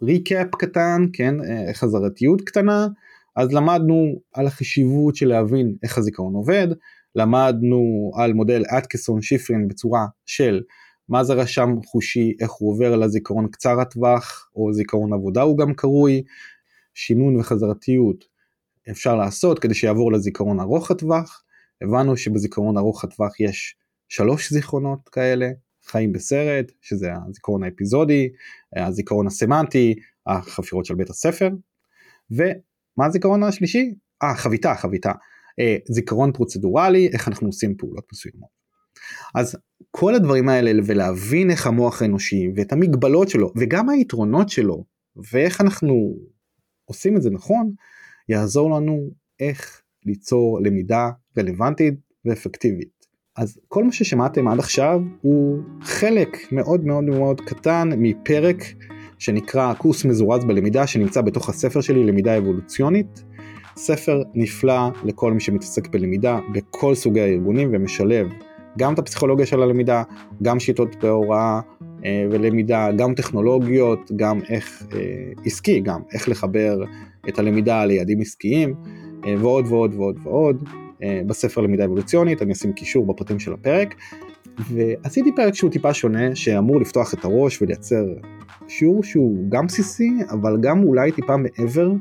ריקאפ 0.03 0.55
קטן, 0.55 1.07
כן, 1.13 1.35
אה, 1.45 1.75
חזרתיות 1.75 2.41
קטנה, 2.41 2.89
אז 3.37 3.53
למדנו 3.53 4.21
על 4.35 4.47
החשיבות 4.47 5.17
של 5.17 5.29
להבין 5.29 5.75
איך 5.83 5.99
הזיכרון 5.99 6.35
עובד, 6.35 6.69
למדנו 7.15 8.11
על 8.15 8.33
מודל 8.33 8.63
אטקסון 8.79 9.23
שיפרין 9.23 9.69
בצורה 9.69 10.07
של 10.27 10.63
מה 11.09 11.25
זה 11.25 11.33
רשם 11.33 11.75
חושי, 11.87 12.33
איך 12.41 12.51
הוא 12.51 12.73
עובר 12.73 12.97
לזיכרון 12.97 13.49
קצר 13.49 13.81
הטווח, 13.81 14.51
או 14.57 14.73
זיכרון 14.73 15.13
עבודה 15.13 15.43
הוא 15.43 15.59
גם 15.59 15.75
קרוי, 15.75 16.23
שינון 16.95 17.37
וחזרתיות 17.37 18.25
אפשר 18.91 19.17
לעשות 19.17 19.59
כדי 19.59 19.75
שיעבור 19.75 20.13
לזיכרון 20.13 20.61
ארוך 20.61 20.91
הטווח, 20.91 21.45
הבנו 21.83 22.17
שבזיכרון 22.17 22.79
ארוך 22.79 23.05
הטווח 23.05 23.41
יש 23.41 23.77
שלוש 24.11 24.53
זיכרונות 24.53 25.09
כאלה, 25.09 25.51
חיים 25.87 26.13
בסרט, 26.13 26.73
שזה 26.81 27.11
הזיכרון 27.29 27.65
האפיזודי, 27.65 28.29
הזיכרון 28.77 29.27
הסמנטי, 29.27 29.95
החפירות 30.27 30.85
של 30.85 30.95
בית 30.95 31.11
הספר, 31.11 31.51
ומה 32.31 33.07
הזיכרון 33.07 33.43
השלישי? 33.43 33.95
אה, 34.23 34.35
חביתה, 34.35 34.75
חביתה. 34.75 35.13
אה, 35.61 35.77
זיכרון 35.89 36.33
פרוצדורלי, 36.33 37.09
איך 37.13 37.29
אנחנו 37.29 37.47
עושים 37.47 37.77
פעולות 37.77 38.05
מסוימות. 38.13 38.49
אז 39.35 39.57
כל 39.91 40.15
הדברים 40.15 40.49
האלה 40.49 40.73
ולהבין 40.87 41.51
איך 41.51 41.67
המוח 41.67 42.03
האנושי 42.03 42.49
ואת 42.57 42.73
המגבלות 42.73 43.29
שלו 43.29 43.53
וגם 43.57 43.89
היתרונות 43.89 44.49
שלו 44.49 44.85
ואיך 45.33 45.61
אנחנו 45.61 46.17
עושים 46.85 47.17
את 47.17 47.23
זה 47.23 47.31
נכון, 47.31 47.73
יעזור 48.29 48.71
לנו 48.71 49.11
איך 49.41 49.83
ליצור 50.07 50.61
למידה 50.63 51.11
רלוונטית 51.39 51.95
ואפקטיבית. 52.25 53.00
אז 53.41 53.59
כל 53.69 53.85
מה 53.85 53.93
ששמעתם 53.93 54.49
עד 54.49 54.59
עכשיו 54.59 55.01
הוא 55.23 55.59
חלק 55.83 56.39
מאוד 56.53 56.85
מאוד 56.85 57.05
מאוד 57.05 57.41
קטן 57.41 57.89
מפרק 57.97 58.65
שנקרא 59.19 59.75
קורס 59.75 60.05
מזורז 60.05 60.45
בלמידה 60.45 60.87
שנמצא 60.87 61.21
בתוך 61.21 61.49
הספר 61.49 61.81
שלי 61.81 62.05
למידה 62.05 62.39
אבולוציונית. 62.39 63.25
ספר 63.77 64.23
נפלא 64.35 64.91
לכל 65.05 65.33
מי 65.33 65.41
שמתעסק 65.41 65.89
בלמידה 65.89 66.39
בכל 66.55 66.95
סוגי 66.95 67.21
הארגונים 67.21 67.71
ומשלב 67.73 68.29
גם 68.79 68.95
את 68.95 68.99
הפסיכולוגיה 68.99 69.47
של 69.47 69.63
הלמידה, 69.63 70.03
גם 70.43 70.61
שיטות 70.61 70.97
בהוראה 70.97 71.61
אה, 72.05 72.27
ולמידה 72.31 72.93
גם 72.97 73.15
טכנולוגיות, 73.15 74.11
גם 74.17 74.41
איך 74.49 74.87
עסקי, 75.45 75.81
גם 75.81 76.01
איך 76.13 76.29
לחבר 76.29 76.83
את 77.29 77.39
הלמידה 77.39 77.85
ליעדים 77.85 78.21
עסקיים 78.21 78.75
ועוד 79.39 79.67
ועוד 79.69 79.95
ועוד 79.95 80.19
ועוד. 80.23 80.65
בספר 81.27 81.61
למידה 81.61 81.85
אבולוציונית, 81.85 82.43
אני 82.43 82.53
אשים 82.53 82.73
קישור 82.73 83.07
בפרטים 83.07 83.39
של 83.39 83.53
הפרק. 83.53 83.95
ועשיתי 84.59 85.31
פרק 85.37 85.55
שהוא 85.55 85.71
טיפה 85.71 85.95
שונה, 85.95 86.37
שאמור 86.37 86.81
לפתוח 86.81 87.15
את 87.15 87.25
הראש 87.25 87.63
ולייצר 87.63 88.05
שיעור 88.69 89.03
שהוא 89.03 89.37
גם 89.49 89.67
בסיסי, 89.67 90.11
אבל 90.31 90.57
גם 90.61 90.83
אולי 90.83 91.13
טיפה 91.13 91.37
מעבר 91.37 91.93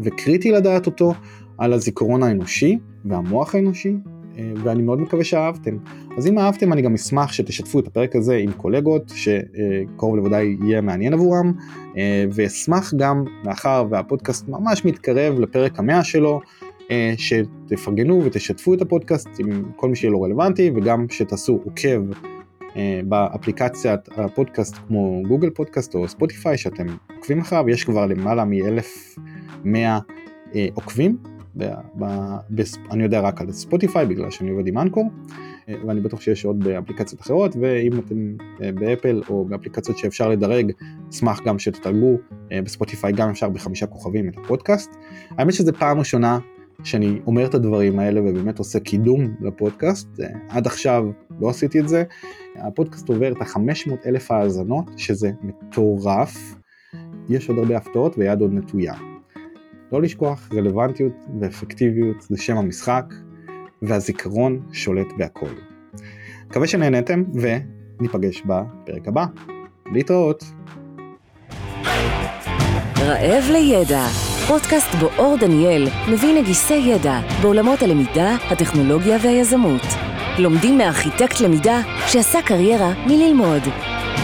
וקריטי 0.00 0.52
לדעת 0.52 0.86
אותו 0.86 1.14
על 1.58 1.72
הזיכרון 1.72 2.22
האנושי 2.22 2.78
והמוח 3.04 3.54
האנושי, 3.54 3.96
אה, 4.38 4.52
ואני 4.64 4.82
מאוד 4.82 5.00
מקווה 5.00 5.24
שאהבתם. 5.24 5.76
אז 6.16 6.26
אם 6.26 6.38
אהבתם 6.38 6.72
אני 6.72 6.82
גם 6.82 6.94
אשמח 6.94 7.32
שתשתפו 7.32 7.78
את 7.78 7.86
הפרק 7.86 8.16
הזה 8.16 8.36
עם 8.36 8.52
קולגות 8.52 9.12
שקרוב 9.14 10.16
לוודאי 10.16 10.56
יהיה 10.64 10.80
מעניין 10.80 11.12
עבורם, 11.12 11.52
אה, 11.96 12.24
ואשמח 12.32 12.94
גם, 12.94 13.24
מאחר 13.44 13.84
והפודקאסט 13.90 14.48
ממש 14.48 14.84
מתקרב 14.84 15.40
לפרק 15.40 15.78
המאה 15.78 16.04
שלו, 16.04 16.40
אה, 16.62 16.69
שתפרגנו 17.16 18.24
ותשתפו 18.24 18.74
את 18.74 18.82
הפודקאסט 18.82 19.28
עם 19.38 19.62
כל 19.76 19.88
מי 19.88 19.96
שיהיה 19.96 20.12
לו 20.12 20.22
רלוונטי, 20.22 20.70
וגם 20.76 21.06
שתעשו 21.10 21.60
עוקב 21.64 22.02
באפליקציית 23.04 24.00
הפודקאסט 24.16 24.76
כמו 24.88 25.22
גוגל 25.28 25.50
פודקאסט 25.50 25.94
או 25.94 26.08
ספוטיפיי 26.08 26.58
שאתם 26.58 26.86
עוקבים 27.16 27.40
אחריו, 27.40 27.68
יש 27.68 27.84
כבר 27.84 28.06
למעלה 28.06 28.44
מ-1100 28.44 29.76
עוקבים. 30.74 31.16
ב, 31.56 31.64
ב, 31.94 32.04
ב, 32.50 32.62
אני 32.90 33.02
יודע 33.02 33.20
רק 33.20 33.40
על 33.40 33.52
ספוטיפיי 33.52 34.06
בגלל 34.06 34.30
שאני 34.30 34.50
עובד 34.50 34.66
עם 34.66 34.78
אנקור 34.78 35.10
אה, 35.68 35.74
ואני 35.86 36.00
בטוח 36.00 36.20
שיש 36.20 36.44
עוד 36.44 36.64
באפליקציות 36.64 37.20
אחרות 37.20 37.56
ואם 37.60 37.98
אתם 37.98 38.34
אה, 38.62 38.72
באפל 38.72 39.22
או 39.28 39.44
באפליקציות 39.44 39.98
שאפשר 39.98 40.28
לדרג 40.28 40.72
אשמח 41.10 41.40
גם 41.46 41.58
שתתרגו 41.58 42.16
אה, 42.52 42.62
בספוטיפיי 42.62 43.12
גם 43.12 43.30
אפשר 43.30 43.48
בחמישה 43.48 43.86
כוכבים 43.86 44.28
את 44.28 44.36
הפודקאסט. 44.38 44.90
האמת 45.30 45.52
שזה 45.52 45.72
פעם 45.72 45.98
ראשונה 45.98 46.38
שאני 46.84 47.20
אומר 47.26 47.46
את 47.46 47.54
הדברים 47.54 47.98
האלה 47.98 48.20
ובאמת 48.20 48.58
עושה 48.58 48.80
קידום 48.80 49.34
לפודקאסט 49.40 50.08
עד 50.48 50.66
עכשיו 50.66 51.04
לא 51.40 51.50
עשיתי 51.50 51.80
את 51.80 51.88
זה 51.88 52.04
הפודקאסט 52.56 53.08
עובר 53.08 53.32
את 53.32 53.42
ה-500 53.42 54.06
אלף 54.06 54.30
האזנות 54.30 54.90
שזה 54.96 55.30
מטורף 55.42 56.54
יש 57.28 57.48
עוד 57.48 57.58
הרבה 57.58 57.76
הפתעות 57.76 58.18
ויד 58.18 58.40
עוד 58.40 58.52
נטויה. 58.52 58.94
לא 59.92 60.02
לשכוח, 60.02 60.48
רלוונטיות 60.54 61.12
ואפקטיביות 61.40 62.16
זה 62.20 62.36
שם 62.36 62.56
המשחק, 62.56 63.04
והזיכרון 63.82 64.60
שולט 64.72 65.06
בהכל. 65.18 65.54
מקווה 66.46 66.66
שנהנתם, 66.66 67.24
וניפגש 67.34 68.42
בפרק 68.46 69.08
הבא. 69.08 69.26
להתראות. 69.92 70.44
רעב 72.98 73.44
לידע, 73.52 74.29
פודקאסט 74.50 74.94
בו 74.94 75.08
אור 75.18 75.36
דניאל 75.36 75.88
מביא 76.08 76.34
נגיסי 76.34 76.74
ידע 76.74 77.20
בעולמות 77.42 77.82
הלמידה, 77.82 78.36
הטכנולוגיה 78.50 79.18
והיזמות. 79.22 79.82
לומדים 80.38 80.78
מארכיטקט 80.78 81.40
למידה 81.40 81.80
שעשה 82.06 82.42
קריירה 82.42 82.92
מללמוד. 83.06 83.62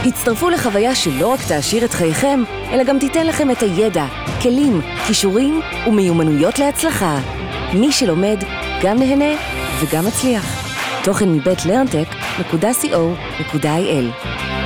הצטרפו 0.07 0.51
לחוויה 0.51 0.95
שלא 0.95 1.27
רק 1.27 1.41
תעשיר 1.49 1.85
את 1.85 1.93
חייכם, 1.93 2.43
אלא 2.71 2.85
גם 2.85 2.99
תיתן 2.99 3.27
לכם 3.27 3.51
את 3.51 3.62
הידע, 3.62 4.07
כלים, 4.43 4.81
כישורים 5.07 5.61
ומיומנויות 5.87 6.59
להצלחה. 6.59 7.19
מי 7.75 7.93
שלומד, 7.93 8.39
גם 8.83 8.99
נהנה 8.99 9.35
וגם 9.81 10.07
מצליח. 10.07 10.67
תוכן 11.05 11.33
מבית 11.33 11.67
לרנטק.co.il 11.67 14.65